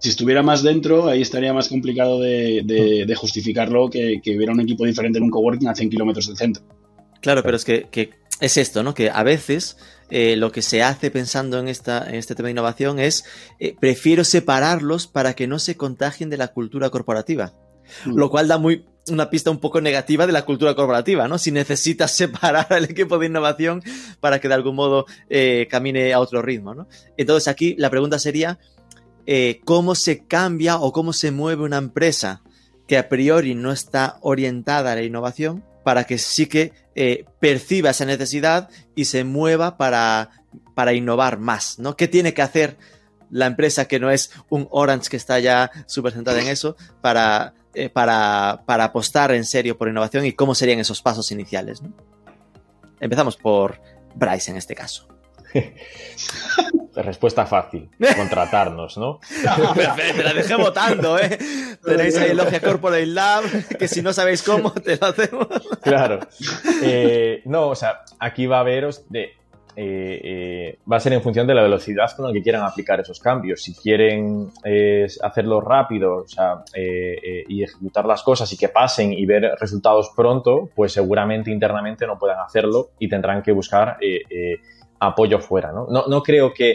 [0.00, 4.60] si estuviera más dentro, ahí estaría más complicado de, de, justificarlo que, que, hubiera un
[4.60, 6.62] equipo diferente en un coworking a 100 kilómetros del centro.
[7.20, 8.08] Claro, pero es que, que,
[8.40, 8.94] es esto, ¿no?
[8.94, 9.76] Que a veces
[10.10, 13.24] eh, lo que se hace pensando en, esta, en este tema de innovación es,
[13.58, 17.54] eh, prefiero separarlos para que no se contagien de la cultura corporativa.
[18.04, 18.16] Mm.
[18.16, 21.38] Lo cual da muy, una pista un poco negativa de la cultura corporativa, ¿no?
[21.38, 23.82] Si necesitas separar al equipo de innovación
[24.20, 26.88] para que de algún modo eh, camine a otro ritmo, ¿no?
[27.16, 28.58] Entonces aquí la pregunta sería,
[29.64, 32.42] ¿cómo se cambia o cómo se mueve una empresa
[32.88, 37.90] que a priori no está orientada a la innovación para que sí que eh, perciba
[37.90, 40.30] esa necesidad y se mueva para,
[40.74, 41.96] para innovar más, ¿no?
[41.96, 42.76] ¿Qué tiene que hacer
[43.30, 47.54] la empresa que no es un Orange que está ya súper centrada en eso para,
[47.74, 51.80] eh, para, para, apostar en serio por innovación y cómo serían esos pasos iniciales?
[52.98, 53.80] Empezamos por
[54.14, 55.08] Bryce en este caso.
[56.94, 59.20] Respuesta fácil, contratarnos, ¿no?
[59.74, 61.38] Perfecto, la dejé votando, ¿eh?
[61.84, 63.44] Tenéis ahí el Logia Corporate Lab,
[63.78, 65.48] que si no sabéis cómo, te lo hacemos.
[65.82, 66.20] Claro.
[66.82, 69.34] Eh, no, o sea, aquí va a haberos de...
[69.76, 73.00] Eh, eh, va a ser en función de la velocidad con la que quieran aplicar
[73.00, 73.62] esos cambios.
[73.62, 74.50] Si quieren
[75.22, 80.68] hacerlo rápido o sea, y ejecutar las cosas y que pasen y ver resultados pronto,
[80.74, 83.96] pues seguramente internamente no puedan hacerlo y tendrán que buscar
[85.00, 85.72] apoyo fuera.
[85.72, 86.72] No, no, creo que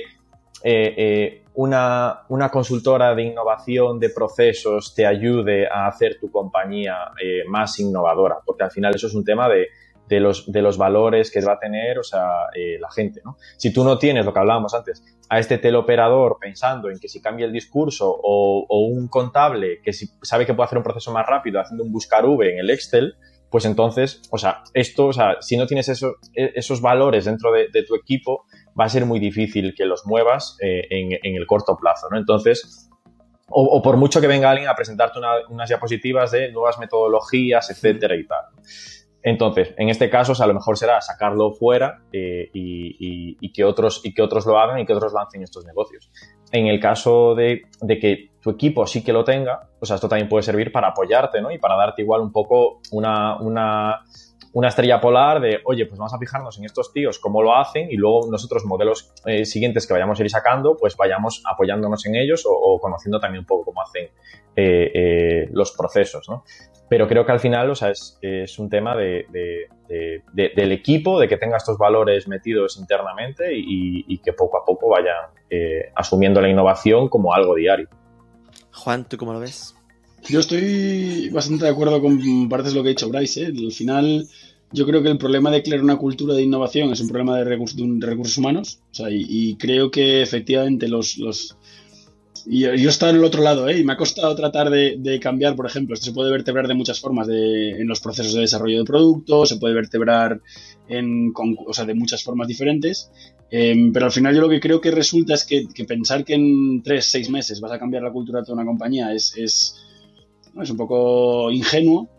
[0.64, 7.12] eh, eh, una, una, consultora de innovación de procesos te ayude a hacer tu compañía
[7.22, 9.68] eh, más innovadora, porque al final eso es un tema de,
[10.10, 12.48] de, los, de los valores que va a tener o sea,
[12.80, 13.22] la gente.
[13.24, 13.38] ¿no?
[13.58, 17.22] Si tú no tienes lo que hablábamos antes, a este teleoperador pensando en que si
[17.22, 21.12] cambia el discurso o, o un contable que si sabe que puede hacer un proceso
[21.14, 23.16] más rápido haciendo un buscar V en el Excel,
[23.50, 27.52] pues entonces, o sea, esto, o sea, si no tienes eso, e, esos valores dentro
[27.52, 28.46] de, tu equipo,
[28.80, 32.18] va a ser muy difícil que los muevas eh, en, el corto plazo, ¿no?
[32.18, 32.90] Entonces,
[33.48, 35.20] o, por mucho que venga alguien a presentarte
[35.50, 38.44] unas diapositivas de nuevas metodologías, etcétera y tal.
[39.26, 44.14] Entonces, en este caso, a lo mejor será sacarlo fuera eh, y, que otros, y
[44.14, 46.12] que otros lo hagan y que otros lancen estos negocios.
[46.52, 47.64] En el caso de,
[48.00, 51.50] que tu equipo sí que lo tenga, pues esto también puede servir para apoyarte, ¿no?
[51.50, 54.04] Y para darte igual un poco una, una,
[54.56, 57.92] una estrella polar de, oye, pues vamos a fijarnos en estos tíos, cómo lo hacen
[57.92, 62.16] y luego nosotros modelos eh, siguientes que vayamos a ir sacando, pues vayamos apoyándonos en
[62.16, 64.10] ellos o, conociendo también un poco cómo hacen
[64.56, 66.46] eh, los procesos, ¿no?
[66.88, 69.26] Pero creo que al final, o sea, es, es un tema de,
[70.34, 75.32] del equipo, de que tenga estos valores metidos internamente y, que poco a poco vayan
[75.50, 77.90] eh, asumiendo la innovación como algo diario.
[78.72, 79.76] Juan, ¿tú cómo lo ves?
[80.28, 83.44] Yo estoy bastante de acuerdo con partes de lo que ha dicho Bryce.
[83.44, 83.48] ¿eh?
[83.48, 84.28] Al final,
[84.76, 87.46] yo creo que el problema de crear una cultura de innovación es un problema de,
[87.46, 88.80] recursos, humanos.
[88.92, 91.58] O sea, y, creo que efectivamente los, los
[92.48, 93.80] y yo he estado en el otro lado, ¿eh?
[93.80, 97.00] Y me ha costado tratar de, cambiar, por ejemplo, esto se puede vertebrar de muchas
[97.00, 100.40] formas en los procesos de desarrollo de productos, se puede vertebrar
[100.88, 103.10] en, o sea, de muchas formas diferentes,
[103.50, 106.84] em, pero al final yo lo que creo que resulta es que, pensar que en
[106.84, 109.76] tres, seis meses vas a cambiar la cultura de una compañía es, es,
[110.62, 112.10] es un poco ingenuo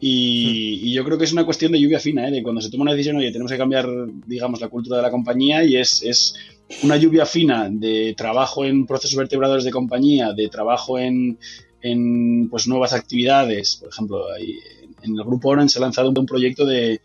[0.00, 2.30] y, y, yo creo que es una cuestión de lluvia fina, ¿eh?
[2.30, 3.86] de cuando se toma una decisión, oye, tenemos que cambiar,
[4.26, 6.34] digamos, la cultura de la compañía y es, es
[6.82, 11.38] una lluvia fina de trabajo en procesos vertebradores de compañía, de trabajo en,
[11.82, 13.76] en pues, nuevas actividades.
[13.76, 17.00] Por ejemplo, en el grupo Orange se ha lanzado un proyecto de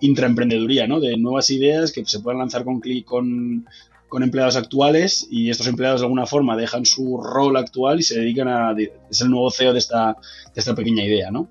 [0.00, 1.00] intraemprendeduría, ¿no?
[1.00, 3.66] de nuevas ideas que se puedan lanzar con, con,
[4.08, 8.20] con empleados actuales y estos empleados de alguna forma dejan su rol actual y se
[8.20, 8.74] dedican a...
[9.10, 10.16] es el nuevo CEO de esta,
[10.54, 11.48] de esta pequeña idea, ¿no?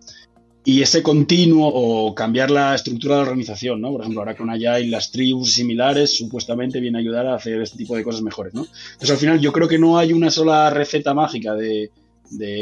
[0.68, 3.92] Y ese continuo o cambiar la estructura de la organización, ¿no?
[3.92, 7.78] Por ejemplo, ahora con Agile las tribus similares supuestamente viene a ayudar a hacer este
[7.78, 8.66] tipo de cosas mejores, ¿no?
[8.94, 11.92] Entonces al final yo creo que no hay una sola receta mágica de,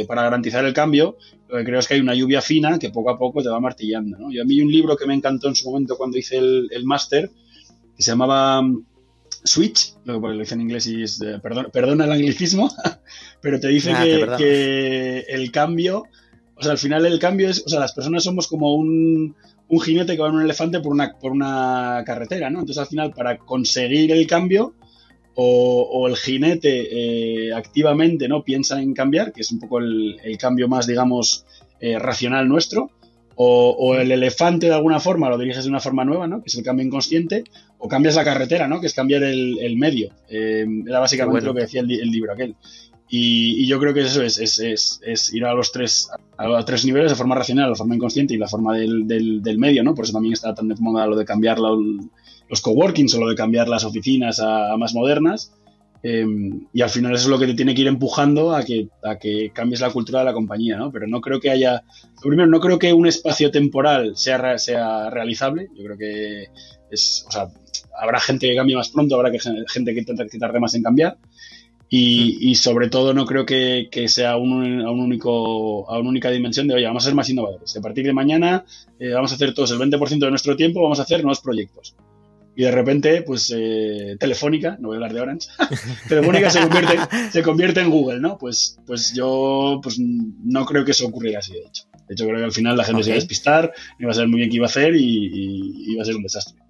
[0.06, 3.10] para garantizar el cambio, lo que creo es que hay una lluvia fina que poco
[3.10, 4.32] a poco te va martillando, ¿no?
[4.34, 6.68] Yo a mí hay un libro que me encantó en su momento cuando hice el,
[6.72, 7.32] el máster,
[7.96, 8.86] que se llamaba mm,
[9.46, 12.70] Switch, lo que lo dice en inglés y es, perdón, perdona el anglicismo,
[13.42, 16.04] pero te dice que, que el cambio
[16.64, 19.36] o sea, al final el cambio es, o sea, las personas somos como un,
[19.84, 22.60] jinete que va en un elefante por una, por una carretera, ¿no?
[22.60, 24.76] Entonces al final para conseguir el cambio
[25.36, 30.70] o, el jinete eh, activamente no piensa en cambiar, que es un poco el, cambio
[30.70, 31.46] más, digamos,
[31.82, 32.92] eh, racional nuestro,
[33.36, 36.42] o, el elefante de alguna forma lo diriges de una forma nueva, ¿no?
[36.42, 37.44] Que es el cambio inconsciente,
[37.80, 38.80] o cambias la carretera, ¿no?
[38.80, 40.12] Que es cambiar el, medio.
[40.30, 42.56] Eh, era básicamente lo que decía el, el libro aquel.
[43.16, 47.12] Y, yo creo que eso es, es, es, ir a los tres, a tres niveles
[47.12, 49.94] de forma racional, la forma inconsciente y la forma del, del, medio, ¿no?
[49.94, 53.36] Por eso también está tan de moda lo de cambiar los coworkings o lo de
[53.36, 55.54] cambiar las oficinas a, más modernas.
[56.02, 58.88] Em, y al final eso es lo que te tiene que ir empujando a que,
[59.04, 60.92] a que cambies la cultura de la compañía, ¿no?
[60.92, 61.84] Pero no creo que haya...
[62.20, 65.70] Primero, no creo que un espacio temporal sea, sea realizable.
[65.78, 66.48] Yo creo que
[66.90, 67.26] es...
[67.28, 67.48] O sea,
[67.96, 69.38] habrá gente que cambie más pronto, habrá que,
[69.68, 71.20] gente que, que tarde más en cambiar.
[71.96, 76.68] Y, sobre todo no creo que, sea un, a, un único, a una única dimensión
[76.68, 77.78] de, oye, vamos a ser más innovadores.
[77.78, 78.66] A partir de mañana
[79.00, 81.96] eh, vamos a hacer todos el 20% de nuestro tiempo, vamos a hacer nuevos proyectos.
[82.56, 85.50] Y de repente, pues eh, Telefónica, no voy a hablar de Orange,
[86.10, 86.98] Telefónica se convierte,
[87.32, 88.40] se convierte en Google, ¿no?
[88.40, 91.84] Pues, pues yo pues, no creo que eso ocurriera así, de hecho.
[92.08, 94.30] De hecho, creo que al final la gente se va a despistar, iba a saber
[94.30, 95.28] muy bien qué iba a hacer y,
[95.86, 96.63] y iba a ser un desastre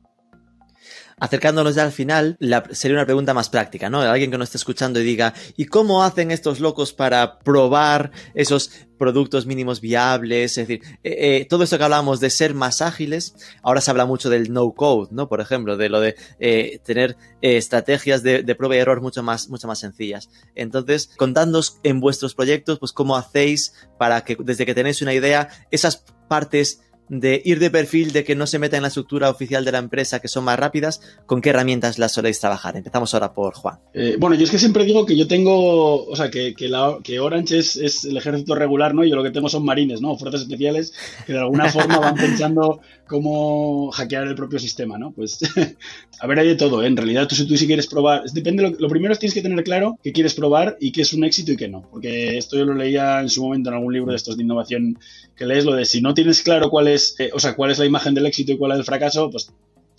[1.19, 2.37] acercándonos ya al final,
[2.71, 4.01] sería una pregunta más práctica, ¿no?
[4.01, 8.71] Alguien que nos esté escuchando y diga, ¿y cómo hacen estos locos para probar esos
[8.97, 10.57] productos mínimos viables?
[10.57, 14.05] Es decir, eh, eh, todo esto que hablamos de ser más ágiles, ahora se habla
[14.05, 15.27] mucho del no code, ¿no?
[15.27, 19.67] Por ejemplo, de lo de eh, tener estrategias de, prueba y error mucho más, mucho
[19.67, 20.29] más sencillas.
[20.55, 25.49] Entonces, contándonos en vuestros proyectos, pues cómo hacéis para que desde que tenéis una idea,
[25.71, 29.65] esas partes de ir de perfil, de que no se meta en la estructura oficial
[29.65, 32.75] de la empresa, que son más rápidas, ¿con qué herramientas las soléis trabajar?
[32.77, 33.79] Empezamos ahora por Juan.
[33.93, 37.59] Eh, bueno, yo es que siempre digo que yo tengo, o sea, que, que, Orange
[37.59, 39.03] es, el ejército regular, ¿no?
[39.03, 40.17] Yo lo que tengo son marines, ¿no?
[40.17, 40.93] Fuerzas especiales
[41.25, 45.11] que de alguna forma van pensando cómo hackear el propio sistema, ¿no?
[45.11, 45.39] Pues,
[46.19, 46.87] a ver, hay de todo, ¿eh?
[46.87, 49.41] En realidad, tú si tú si quieres probar, depende, lo, lo primero es tienes que
[49.41, 52.57] tener claro qué quieres probar y qué es un éxito y qué no, porque esto
[52.57, 54.97] yo lo leía en su momento en algún libro de estos de innovación
[55.35, 57.79] que lees, lo de si no tienes claro cuál es eh, o sea, cuál es
[57.79, 59.51] la imagen del éxito y cuál es el fracaso, pues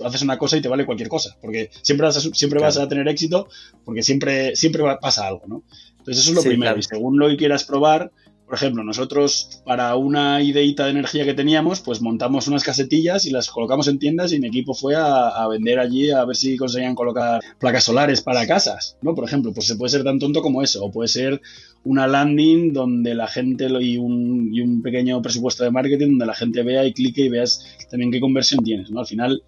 [0.05, 2.89] haces una cosa y te vale cualquier cosa, porque siempre vas a, siempre vas a
[2.89, 3.49] tener éxito,
[3.85, 5.63] porque siempre, siempre pasa algo, ¿no?
[5.99, 8.11] Entonces eso es lo primero, y según lo que quieras probar,
[8.45, 13.31] por ejemplo, nosotros para una ideita de energía que teníamos, pues montamos unas casetillas y
[13.31, 16.95] las colocamos en tiendas y mi equipo fue a, vender allí a ver si conseguían
[16.95, 19.15] colocar placas solares para casas, ¿no?
[19.15, 21.41] Por ejemplo, pues se puede ser tan tonto como eso, o puede ser
[21.85, 26.35] una landing donde la gente y un, y un pequeño presupuesto de marketing donde la
[26.35, 29.01] gente vea y clique y veas también qué conversión tienes, ¿no?
[29.01, 29.43] Al final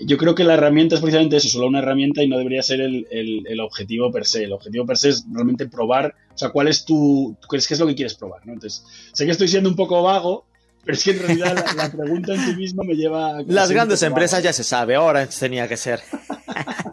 [0.00, 2.80] yo creo que la herramienta es precisamente eso, solo una herramienta y no debería ser
[2.80, 4.44] el, objetivo per se.
[4.44, 7.86] El objetivo per se es realmente probar, o sea, cuál es tu, qué es, lo
[7.86, 8.52] que quieres probar, ¿no?
[8.52, 10.44] Entonces, sé que estoy siendo un poco vago,
[10.84, 13.38] pero es que en realidad la, pregunta en sí misma me lleva...
[13.38, 16.00] A Las grandes empresas ya se sabe, ahora tenía que ser.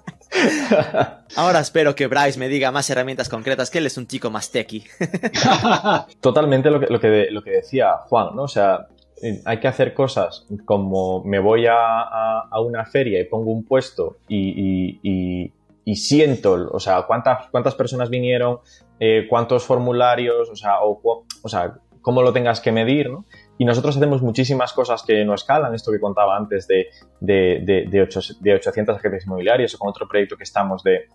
[1.35, 4.51] Ahora espero que Bryce me diga más herramientas concretas, que él es un chico más
[4.51, 4.83] techy.
[6.21, 8.43] Totalmente lo que, lo que, lo que decía Juan, ¿no?
[8.43, 8.87] O sea,
[9.45, 15.51] hay que hacer cosas como me voy a, una feria y pongo un puesto y,
[15.95, 18.59] siento, o sea, cuántas, cuántas personas vinieron,
[18.99, 23.25] eh, cuántos formularios, o sea, o, sea, cómo lo tengas que medir, ¿no?
[23.57, 26.87] Y nosotros hacemos muchísimas cosas que no escalan, esto que contaba antes de,
[27.19, 31.07] de, de, 800 agentes inmobiliarios o con otro proyecto que estamos de,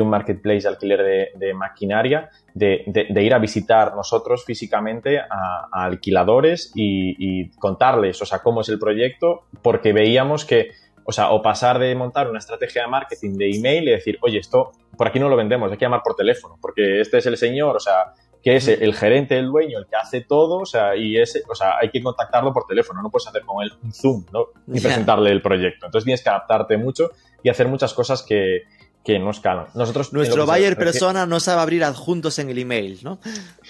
[0.00, 2.84] un marketplace de alquiler de, maquinaria, de,
[3.16, 9.44] ir a visitar nosotros físicamente a, alquiladores y, contarles, o sea, cómo es el proyecto,
[9.62, 10.72] porque veíamos que,
[11.04, 14.38] o sea, o pasar de montar una estrategia de marketing de email y decir, oye,
[14.38, 17.36] esto por aquí no lo vendemos, hay que llamar por teléfono, porque este es el
[17.36, 18.12] señor, o sea,
[18.44, 21.54] que es el gerente, el dueño, el que hace todo, o sea, y ese, o
[21.54, 24.48] sea, hay que contactarlo por teléfono, no puedes hacer con él un Zoom, ¿no?
[24.68, 25.86] Y presentarle el proyecto.
[25.86, 27.10] Entonces tienes que adaptarte mucho
[27.42, 28.64] y hacer muchas cosas que,
[29.02, 29.68] que no escalan.
[29.72, 33.18] Nosotros, Nuestro buyer persona no sabe abrir adjuntos en el email, ¿no?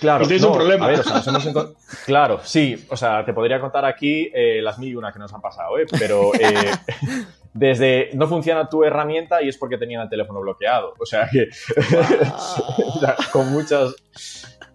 [0.00, 0.86] Claro, pues no, un problema.
[0.86, 1.68] A ver, o sea, nos hemos
[2.04, 5.32] claro, sí, o sea, te podría contar aquí eh, las mil y una que nos
[5.32, 5.86] han pasado, ¿eh?
[5.98, 6.72] pero eh,
[7.54, 11.48] desde no funciona tu herramienta y es porque tenían el teléfono bloqueado, o sea que
[13.32, 13.94] con muchas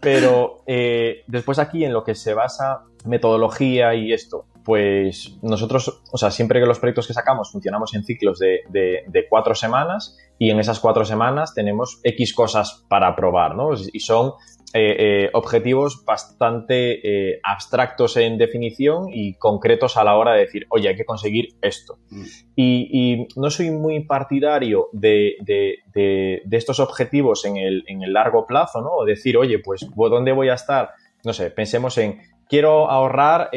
[0.01, 6.17] Pero eh, después aquí en lo que se basa metodología y esto, pues nosotros, o
[6.17, 10.51] sea, siempre que los proyectos que sacamos funcionamos en ciclos de, de, cuatro semanas y
[10.51, 13.71] en esas cuatro semanas tenemos X cosas para probar, ¿no?
[13.91, 14.33] Y son
[14.71, 20.67] eh, eh, objetivos bastante eh, abstractos en definición y concretos a la hora de decir,
[20.69, 21.97] oye, hay que conseguir esto.
[22.11, 22.23] Mm.
[22.55, 28.81] Y, no soy muy partidario de, de, estos objetivos en el, en el, largo plazo,
[28.81, 28.91] ¿no?
[28.91, 30.91] O decir, oye, pues, ¿dónde voy a estar?
[31.23, 33.49] No sé, pensemos en, quiero ahorrar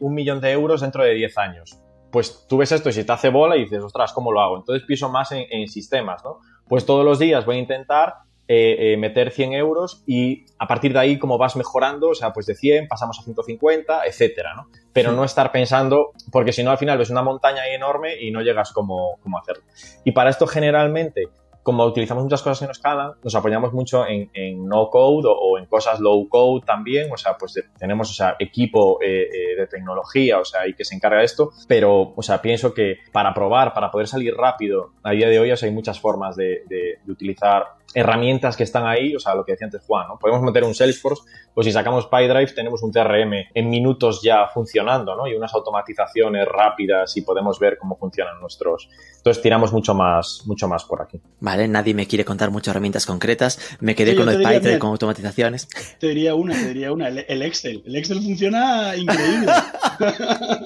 [0.00, 1.80] un millón de euros dentro de 10 años.
[2.12, 4.58] Pues tú ves esto y si te hace bola y dices, ostras, ¿cómo lo hago?
[4.58, 6.38] Entonces pienso más en, en sistemas, ¿no?
[6.68, 8.14] Pues todos los días voy a intentar
[8.46, 12.32] eh, eh, meter 100 euros y a partir de ahí, como vas mejorando, o sea,
[12.32, 14.68] pues de 100 pasamos a 150, etcétera, ¿no?
[14.92, 18.30] Pero no estar pensando, porque si no, al final ves una montaña ahí enorme y
[18.30, 19.64] no llegas como, como hacerlo.
[20.04, 21.30] Y para esto, generalmente,
[21.64, 24.28] como utilizamos muchas cosas que no escalan, nos apoyamos mucho en,
[24.68, 28.98] no code o, en cosas low code también, o sea, pues tenemos, o sea, equipo
[29.02, 32.42] eh, eh, de tecnología, o sea, y que se encarga de esto, pero, o sea,
[32.42, 35.74] pienso que para probar, para poder salir rápido, a día de hoy, o sea, hay
[35.74, 37.64] muchas formas de, de, utilizar
[37.94, 40.18] herramientas que están ahí, o sea, lo que decía antes Juan, ¿no?
[40.18, 41.22] Podemos meter un Salesforce,
[41.54, 45.26] pues si sacamos PyDrive tenemos un CRM en minutos ya funcionando, ¿no?
[45.26, 48.88] Y unas automatizaciones rápidas y podemos ver cómo funcionan nuestros.
[49.16, 51.20] Entonces tiramos mucho más, mucho más por aquí.
[51.40, 53.76] Vale, nadie me quiere contar muchas herramientas concretas.
[53.80, 55.68] Me quedé con el PyDrive con automatizaciones.
[55.98, 57.82] Te diría una, te diría una, el Excel.
[57.86, 59.52] El Excel funciona increíble.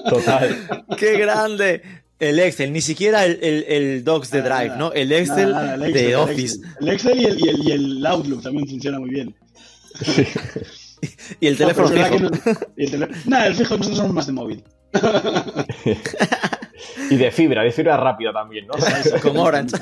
[0.09, 0.85] Total.
[0.97, 2.08] ¡Qué grande!
[2.19, 4.91] El Excel, ni siquiera el, el, Docs de Drive, ¿no?
[4.91, 5.55] El Excel,
[5.93, 6.59] de Office.
[6.81, 9.33] El Excel, y, el, y, el, Outlook también funciona muy bien.
[11.39, 12.29] y el teléfono fijo.
[13.25, 14.61] No, el, fijo nosotros somos más de móvil.
[17.09, 18.73] y de fibra, de fibra rápida también, ¿no?
[19.21, 19.77] Como Orange.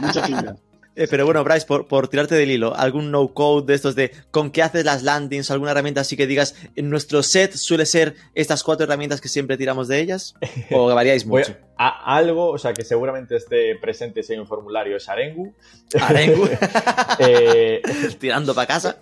[0.00, 0.56] Mucha fibra.
[0.96, 4.12] Eh, pero bueno, Bryce, por, por, tirarte del hilo, algún no code de estos de
[4.30, 8.14] con qué haces las landings, alguna herramienta así que digas, en nuestro set suele ser
[8.34, 10.34] estas cuatro herramientas que siempre tiramos de ellas,
[10.72, 11.54] o variáis mucho.
[11.76, 15.54] A, algo, o sea, que seguramente esté presente en un formulario es Arengu.
[16.00, 16.48] Arengu.
[17.18, 17.82] eh,
[18.18, 18.98] Tirando para casa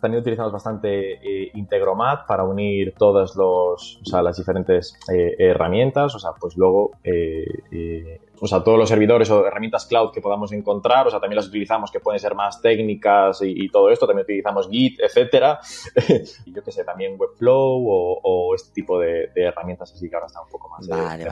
[0.00, 6.14] también utilizamos bastante eh, Integromat para unir todas los, o sea, las diferentes eh, herramientas.
[6.14, 6.92] O sea, pues luego
[8.40, 11.46] o sea, todos los servidores o herramientas cloud que podamos encontrar, o sea, también las
[11.46, 15.60] utilizamos que pueden ser más técnicas y, todo esto, también utilizamos Git, etcétera,
[16.46, 17.84] y yo qué sé, también Webflow
[18.22, 21.30] o, este tipo de, herramientas así que ahora está un poco más vale, de,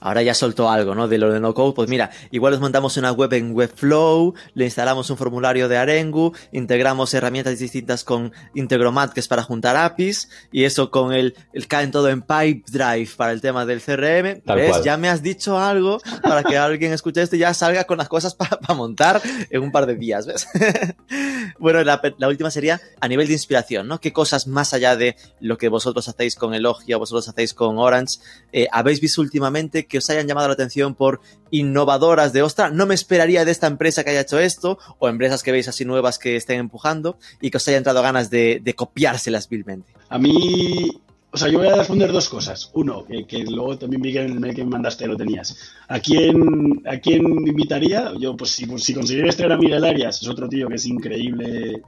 [0.00, 1.06] Ahora ya soltó algo, ¿no?
[1.06, 4.64] De lo de no code, pues mira, igual nos montamos una web en Webflow, le
[4.64, 10.28] instalamos un formulario de Arengu, integramos herramientas distintas con Integromat, que es para juntar APIs,
[10.50, 14.42] y eso con el, el caen todo en Pipedrive para el tema del CRM.
[14.54, 14.82] ¿Ves?
[14.82, 18.08] Ya me has dicho algo para que alguien escuche esto y ya salga con las
[18.08, 19.20] cosas para montar
[19.50, 20.46] en un par de días, ¿ves?
[21.58, 24.00] bueno, la, última sería a nivel de inspiración, ¿no?
[24.00, 28.18] ¿Qué cosas más allá de lo que vosotros hacéis con Elogia, vosotros hacéis con Orange,
[28.52, 31.20] eh, habéis visto últimamente que os hayan llamado la atención por
[31.50, 35.42] innovadoras de, ostra, no me esperaría de esta empresa que haya hecho esto, o empresas
[35.42, 38.74] que veis así nuevas que estén empujando y que os haya entrado ganas de, de
[38.74, 39.92] copiárselas vilmente?
[40.08, 41.02] A mí
[41.34, 42.70] o sea, yo voy a responder dos cosas.
[42.74, 45.56] Uno, que, luego también vi que en el mail que me mandaste lo tenías.
[45.88, 48.12] ¿A quién, a quién invitaría?
[48.20, 50.84] Yo, pues si, pues, si consiguieras traer a Miguel Arias, es otro tío que es
[50.84, 51.82] increíble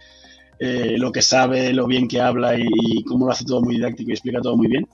[0.59, 4.11] eh, lo que sabe, lo bien que habla y, cómo lo hace todo muy didáctico
[4.11, 4.89] y explica todo muy bien.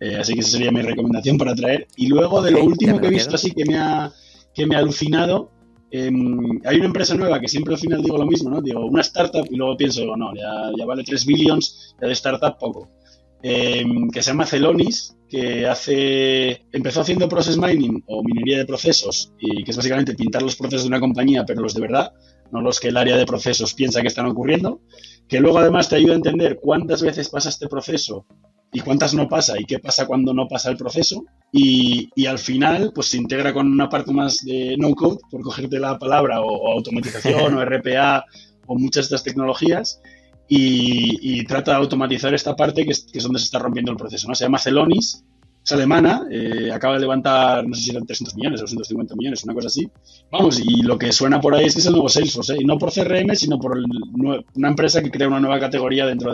[0.00, 1.86] Eh, así que esa sería mi recomendación para traer.
[1.96, 4.10] Y luego, de lo último que he visto así que me ha,
[4.54, 5.50] que me ha alucinado,
[5.90, 8.62] em, hay una empresa nueva que siempre al final digo lo mismo, ¿no?
[8.62, 12.56] Digo, una startup y luego pienso, no, ya, ya vale 3 billions, ya de startup
[12.58, 12.88] poco.
[13.44, 19.32] Em, que se llama Celonis, que hace empezó haciendo process mining o minería de procesos,
[19.40, 22.12] y que es básicamente pintar los procesos de una compañía, pero los de verdad,
[22.52, 24.80] no los que el área de procesos piensa que están ocurriendo,
[25.26, 28.26] que luego además te ayuda a entender cuántas veces pasa este proceso
[28.72, 31.24] y cuántas no pasa y qué pasa cuando no pasa el proceso.
[31.50, 35.42] Y, y, al final, pues se integra con una parte más de no code, por
[35.42, 38.24] cogerte la palabra, o automatización, o RPA,
[38.66, 40.00] o muchas de estas tecnologías,
[40.54, 44.28] y, trata de automatizar esta parte que es, donde se está rompiendo el proceso.
[44.28, 44.34] ¿no?
[44.34, 45.24] Se llama Celonis,
[45.64, 49.44] es alemana, eh, acaba de levantar, no sé si eran 300 millones o 250 millones,
[49.44, 49.88] una cosa así.
[50.30, 52.58] Vamos, y lo que suena por ahí es que es el nuevo Salesforce, ¿eh?
[52.60, 56.32] y no por CRM, sino por una empresa que crea una nueva categoría dentro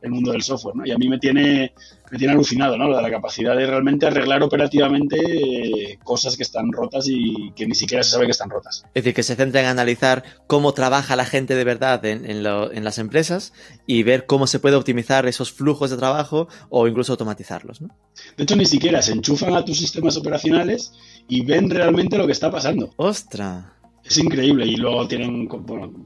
[0.00, 0.76] del mundo del software.
[0.76, 0.86] ¿no?
[0.86, 1.72] Y a mí me tiene
[2.10, 2.88] me tiene alucinado, ¿no?
[2.88, 8.02] La capacidad de realmente arreglar operativamente eh, cosas que están rotas y que ni siquiera
[8.02, 8.84] se sabe que están rotas.
[8.94, 12.98] Es decir, que se centra en analizar cómo trabaja la gente de verdad en, las
[12.98, 13.52] empresas
[13.86, 17.88] y ver cómo se puede optimizar esos flujos de trabajo o incluso automatizarlos, ¿no?
[18.36, 20.92] De hecho, ni siquiera se enchufan a tus sistemas operacionales
[21.28, 22.92] y ven realmente lo que está pasando.
[22.96, 23.64] ¡Ostras!
[24.08, 24.66] Es increíble.
[24.66, 25.48] Y luego tienen,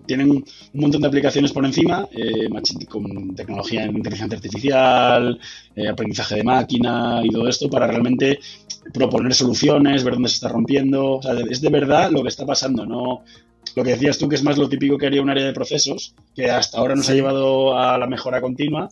[0.07, 0.45] tienen un
[0.75, 2.49] montón de aplicaciones por encima, eh,
[2.89, 5.39] con tecnología en inteligencia artificial,
[5.77, 8.39] eh, aprendizaje de máquina y todo esto para realmente
[8.93, 11.17] proponer soluciones, ver dónde se está rompiendo.
[11.17, 13.23] O sea, es de verdad lo que está pasando, no
[13.77, 16.15] lo que decías tú que es más lo típico que haría un área de procesos,
[16.35, 18.89] que hasta ahora nos ha llevado a la mejora continua,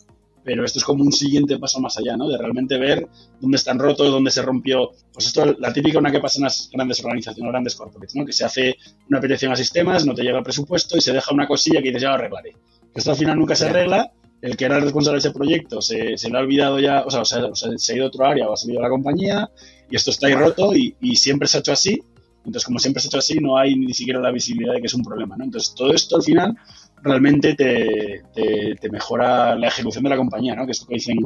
[0.48, 2.26] pero esto es como un siguiente paso más allá, ¿no?
[2.26, 3.06] De realmente ver
[3.38, 4.92] dónde están rotos, dónde se rompió.
[5.12, 8.24] Pues esto, la típica una que pasa en las grandes organizaciones, grandes corporates, ¿no?
[8.24, 8.78] Que se hace
[9.10, 11.88] una petición a sistemas, no te llega el presupuesto y se deja una cosilla que
[11.88, 12.52] dices, ya lo arreglaré.
[12.94, 15.82] Que esto al final nunca se arregla, el que era el responsable de ese proyecto
[15.82, 18.54] se, se le ha olvidado ya, o sea, se, ha ido a otro área o
[18.54, 19.50] ha salido de la compañía
[19.90, 22.00] y esto está ahí roto y, y siempre se ha hecho así.
[22.38, 24.86] Entonces, como siempre se ha hecho así, no hay ni siquiera la visibilidad de que
[24.86, 25.44] es un problema, ¿no?
[25.44, 26.56] Entonces, todo esto al final
[27.02, 30.64] realmente te, te, mejora la ejecución de la compañía, ¿no?
[30.64, 31.18] Que es lo que dicen,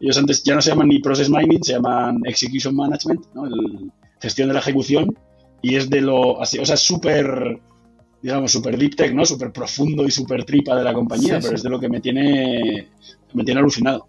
[0.00, 3.46] ellos antes ya no se llaman ni Process Mining, se llaman Execution Management, ¿no?
[3.46, 5.16] El, gestión de la ejecución,
[5.62, 7.60] y es de lo, así, o sea, súper,
[8.22, 9.24] digamos, súper deep tech, ¿no?
[9.24, 12.88] Súper profundo y súper tripa de la compañía, pero es de lo que me tiene,
[13.34, 14.08] me tiene alucinado.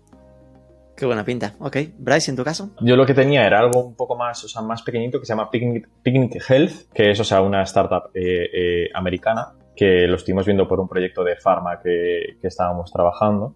[0.95, 1.53] Qué buena pinta.
[1.59, 1.78] Ok.
[1.99, 2.72] Bryce, ¿en tu caso?
[2.82, 5.34] Yo lo que tenía era algo un poco más, o sea, más pequeñito que se
[5.34, 10.45] llama Picnic, Health, que es, o sea, una startup eh, eh, americana que lo estuvimos
[10.45, 13.55] viendo por un proyecto de farma que, estábamos trabajando.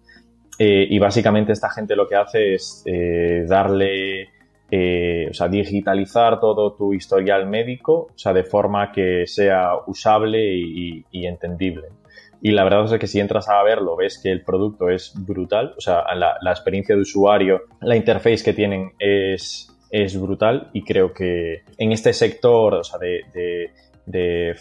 [0.58, 4.28] Eh, y básicamente esta gente lo que hace es eh, darle,
[4.70, 10.38] eh, o sea, digitalizar todo tu historial médico, o sea, de forma que sea usable
[10.54, 11.88] y, entendible.
[12.40, 15.74] Y la verdad es que si entras a verlo, ves que el producto es brutal,
[15.76, 21.12] o sea, la, experiencia de usuario, la interface que tienen es, es brutal y creo
[21.12, 23.70] que en este sector, o sea, de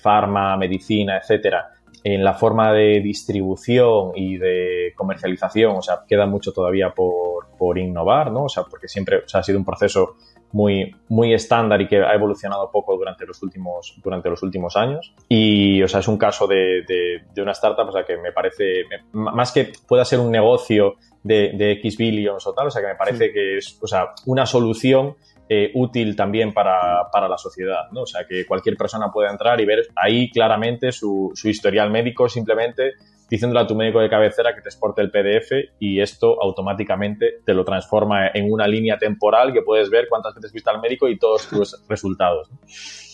[0.01, 1.71] farma, medicina, etcétera,
[2.03, 7.77] en la forma de distribución y de comercialización, o sea, queda mucho todavía por, por
[7.77, 8.45] innovar, ¿no?
[8.45, 10.15] O sea, porque siempre ha sido un proceso
[10.53, 15.13] muy, muy estándar y que ha evolucionado poco durante los últimos, durante los últimos años.
[15.29, 18.83] Y, o sea, es un caso de, de, una startup, o sea, que me parece,
[19.13, 22.87] más que pueda ser un negocio de, de X billions o tal, o sea, que
[22.87, 25.15] me parece que es, o sea, una solución
[25.53, 28.03] eh, útil también para, la sociedad, ¿no?
[28.03, 32.29] O sea, que cualquier persona pueda entrar y ver ahí claramente su, su historial médico
[32.29, 32.93] simplemente
[33.29, 37.53] diciéndole a tu médico de cabecera que te exporte el PDF y esto automáticamente te
[37.53, 41.19] lo transforma en una línea temporal que puedes ver cuántas veces viste al médico y
[41.19, 42.49] todos tus resultados.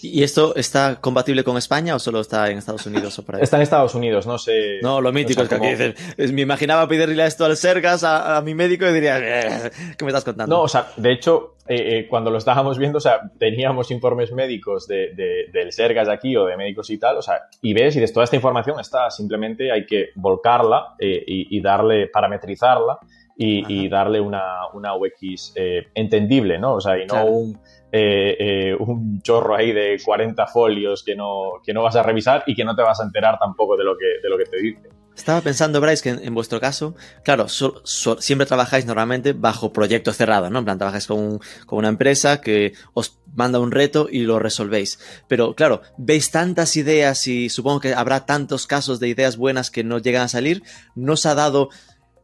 [0.01, 3.41] ¿Y esto está compatible con España o solo está en Estados Unidos o por ahí?
[3.41, 4.79] Está en Estados Unidos, no sé.
[4.81, 5.95] No, lo mítico es que aquí dicen,
[6.33, 10.23] me imaginaba pedirle esto al Sergas, a, mi médico y diría, eh, ¿qué me estás
[10.23, 10.55] contando?
[10.55, 14.31] No, o sea, de hecho, eh, eh, cuando lo estábamos viendo, o sea, teníamos informes
[14.31, 17.99] médicos de, del Sergas aquí o de médicos y tal, o sea, y ves y
[17.99, 22.99] de toda esta información está, simplemente hay que volcarla eh, y, darle, parametrizarla
[23.35, 26.75] y, darle una, una UX eh, entendible, ¿no?
[26.75, 27.59] O sea, y no un,
[27.91, 32.55] eh, un chorro ahí de 40 folios que no, que no vas a revisar y
[32.55, 34.89] que no te vas a enterar tampoco de lo que, de lo que te dice.
[35.15, 40.59] Estaba pensando, Bryce, que en, vuestro caso, claro, siempre trabajáis normalmente bajo proyecto cerrado, ¿no?
[40.59, 44.99] En plan, trabajáis con, con, una empresa que os manda un reto y lo resolvéis.
[45.27, 49.83] Pero claro, veis tantas ideas y supongo que habrá tantos casos de ideas buenas que
[49.83, 50.61] no llegan a salir.
[50.93, 51.69] ¿No os ha dado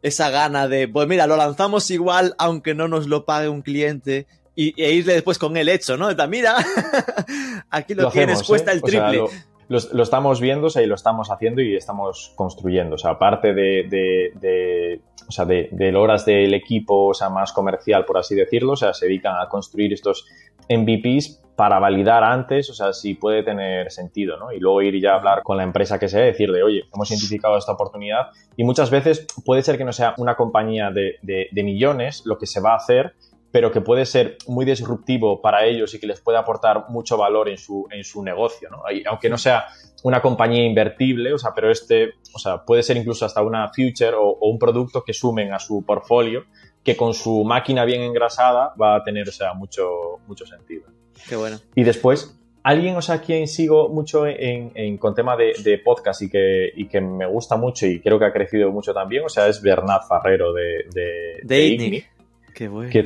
[0.03, 4.27] esa gana de, pues mira, lo lanzamos igual aunque no nos lo pague un cliente
[4.55, 6.09] y, e irle después con el hecho, ¿no?
[6.27, 6.57] Mira,
[7.69, 8.75] aquí lo, tienes, cuesta ¿eh?
[8.75, 9.23] el triple
[9.67, 12.95] lo, estamos viendo, o sea, y lo estamos haciendo y estamos construyendo.
[12.95, 18.05] O sea, aparte de, de, o sea, de, horas del equipo, o sea, más comercial,
[18.05, 20.25] por así decirlo, o sea, se dedican a construir estos
[20.69, 24.51] MVPs para validar antes, o sea, si puede tener sentido, ¿no?
[24.51, 27.57] Y luego ir ya a hablar con la empresa que sea, decirle, oye, hemos identificado
[27.57, 32.23] esta oportunidad y muchas veces puede ser que no sea una compañía de, de millones
[32.25, 33.13] lo que se va a hacer,
[33.53, 37.47] pero que puede ser muy disruptivo para ellos y que les puede aportar mucho valor
[37.49, 38.81] en su, en su negocio, ¿no?
[39.07, 39.67] aunque no sea
[40.01, 44.13] una compañía invertible, o sea, pero este, o sea, puede ser incluso hasta una future
[44.17, 46.45] o, un producto que sumen a su portfolio,
[46.83, 50.85] que con su máquina bien engrasada va a tener, o sea, mucho, mucho sentido.
[51.29, 51.59] Qué bueno.
[51.75, 56.29] Y después, alguien, o sea, quien sigo mucho en, en con tema de, podcast y
[56.31, 59.47] que, y que me gusta mucho y creo que ha crecido mucho también, o sea,
[59.47, 62.03] es Bernat Farrero de, de, de,
[62.53, 62.91] Qué bueno.
[62.91, 63.03] Que,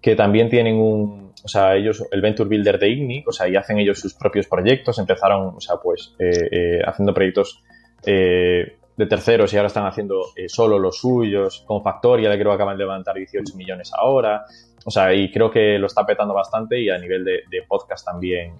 [0.00, 3.56] que también tienen un, o sea, ellos, el Venture Builder de IGNIC, o sea, y
[3.56, 7.62] hacen ellos sus propios proyectos, empezaron, o sea, pues, eh, eh, haciendo proyectos
[8.04, 12.76] eh, de terceros y ahora están haciendo solo los suyos, con Factoria, creo que acaban
[12.76, 14.44] de levantar 18 millones ahora,
[14.84, 18.54] o sea, y creo que lo está petando bastante y a nivel de, podcast también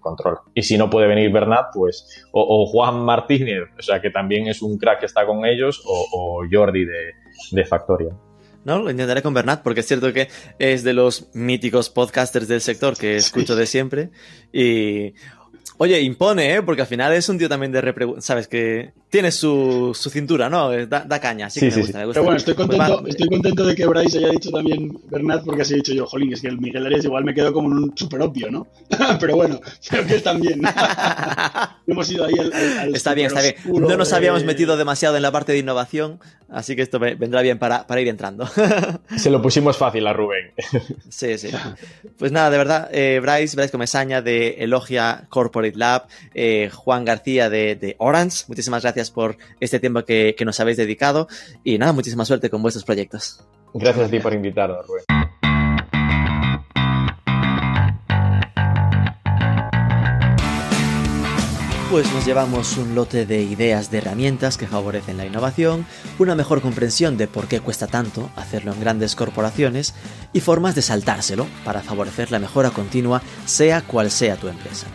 [0.00, 0.40] controla.
[0.54, 4.62] Y si no puede venir Bernat, pues, o, Juan Martínez, o sea, que también es
[4.62, 7.12] un crack que está con ellos, o, Jordi de,
[7.52, 8.12] de Factoria.
[8.66, 8.82] ¿No?
[8.82, 12.96] Lo intentaré con Bernat, porque es cierto que es de los míticos podcasters del sector
[12.96, 14.10] que escucho de siempre.
[14.52, 15.14] Y
[15.78, 16.62] Oye, impone, ¿eh?
[16.62, 18.22] Porque al final es un tío también de repreguntar.
[18.22, 20.70] Sabes que tiene su, su cintura, ¿no?
[20.86, 21.98] Da, da caña, así Sí, que sí, me gusta, sí.
[21.98, 22.14] me gusta.
[22.14, 23.08] Pero bueno, estoy Pues contento, va.
[23.08, 26.32] estoy contento de que Bryce haya dicho también Bernat, porque así he dicho yo, jolín,
[26.32, 28.66] es que el Miguel Arias igual me quedo como un super obvio, ¿no?
[29.20, 30.60] Pero bueno, creo que bien.
[31.86, 33.54] Hemos ido ahí al, al- al Está bien, está bien.
[33.66, 36.18] No nos de- habíamos metido demasiado en la parte de innovación,
[36.48, 38.46] así que esto me- vendrá bien para, para ir entrando.
[39.16, 40.50] Se lo pusimos fácil a Rubén.
[41.08, 41.48] Sí, sí.
[42.18, 47.50] Pues nada, de verdad, eh, Bryce, Bryce Comesaña de Elogia Corporate Lab, eh, Juan García
[47.50, 51.28] de, de Orange, muchísimas gracias por este tiempo que, que nos habéis dedicado
[51.64, 53.42] y nada, muchísima suerte con vuestros proyectos.
[53.74, 55.04] Gracias a ti por invitarnos, Rubén.
[61.90, 65.86] Pues nos llevamos un lote de ideas de herramientas que favorecen la innovación,
[66.18, 69.94] una mejor comprensión de por qué cuesta tanto hacerlo en grandes corporaciones
[70.32, 74.88] y formas de saltárselo para favorecer la mejora continua sea cual sea tu empresa.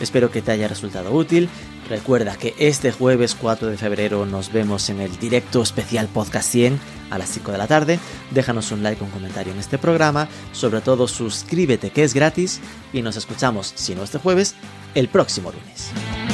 [0.00, 1.48] Espero que te haya resultado útil.
[1.88, 6.80] Recuerda que este jueves 4 de febrero nos vemos en el directo especial Podcast 100
[7.10, 7.98] a las 5 de la tarde.
[8.30, 10.28] Déjanos un like un comentario en este programa.
[10.52, 12.60] Sobre todo suscríbete que es gratis
[12.92, 14.54] y nos escuchamos, si no este jueves,
[14.94, 16.33] el próximo lunes.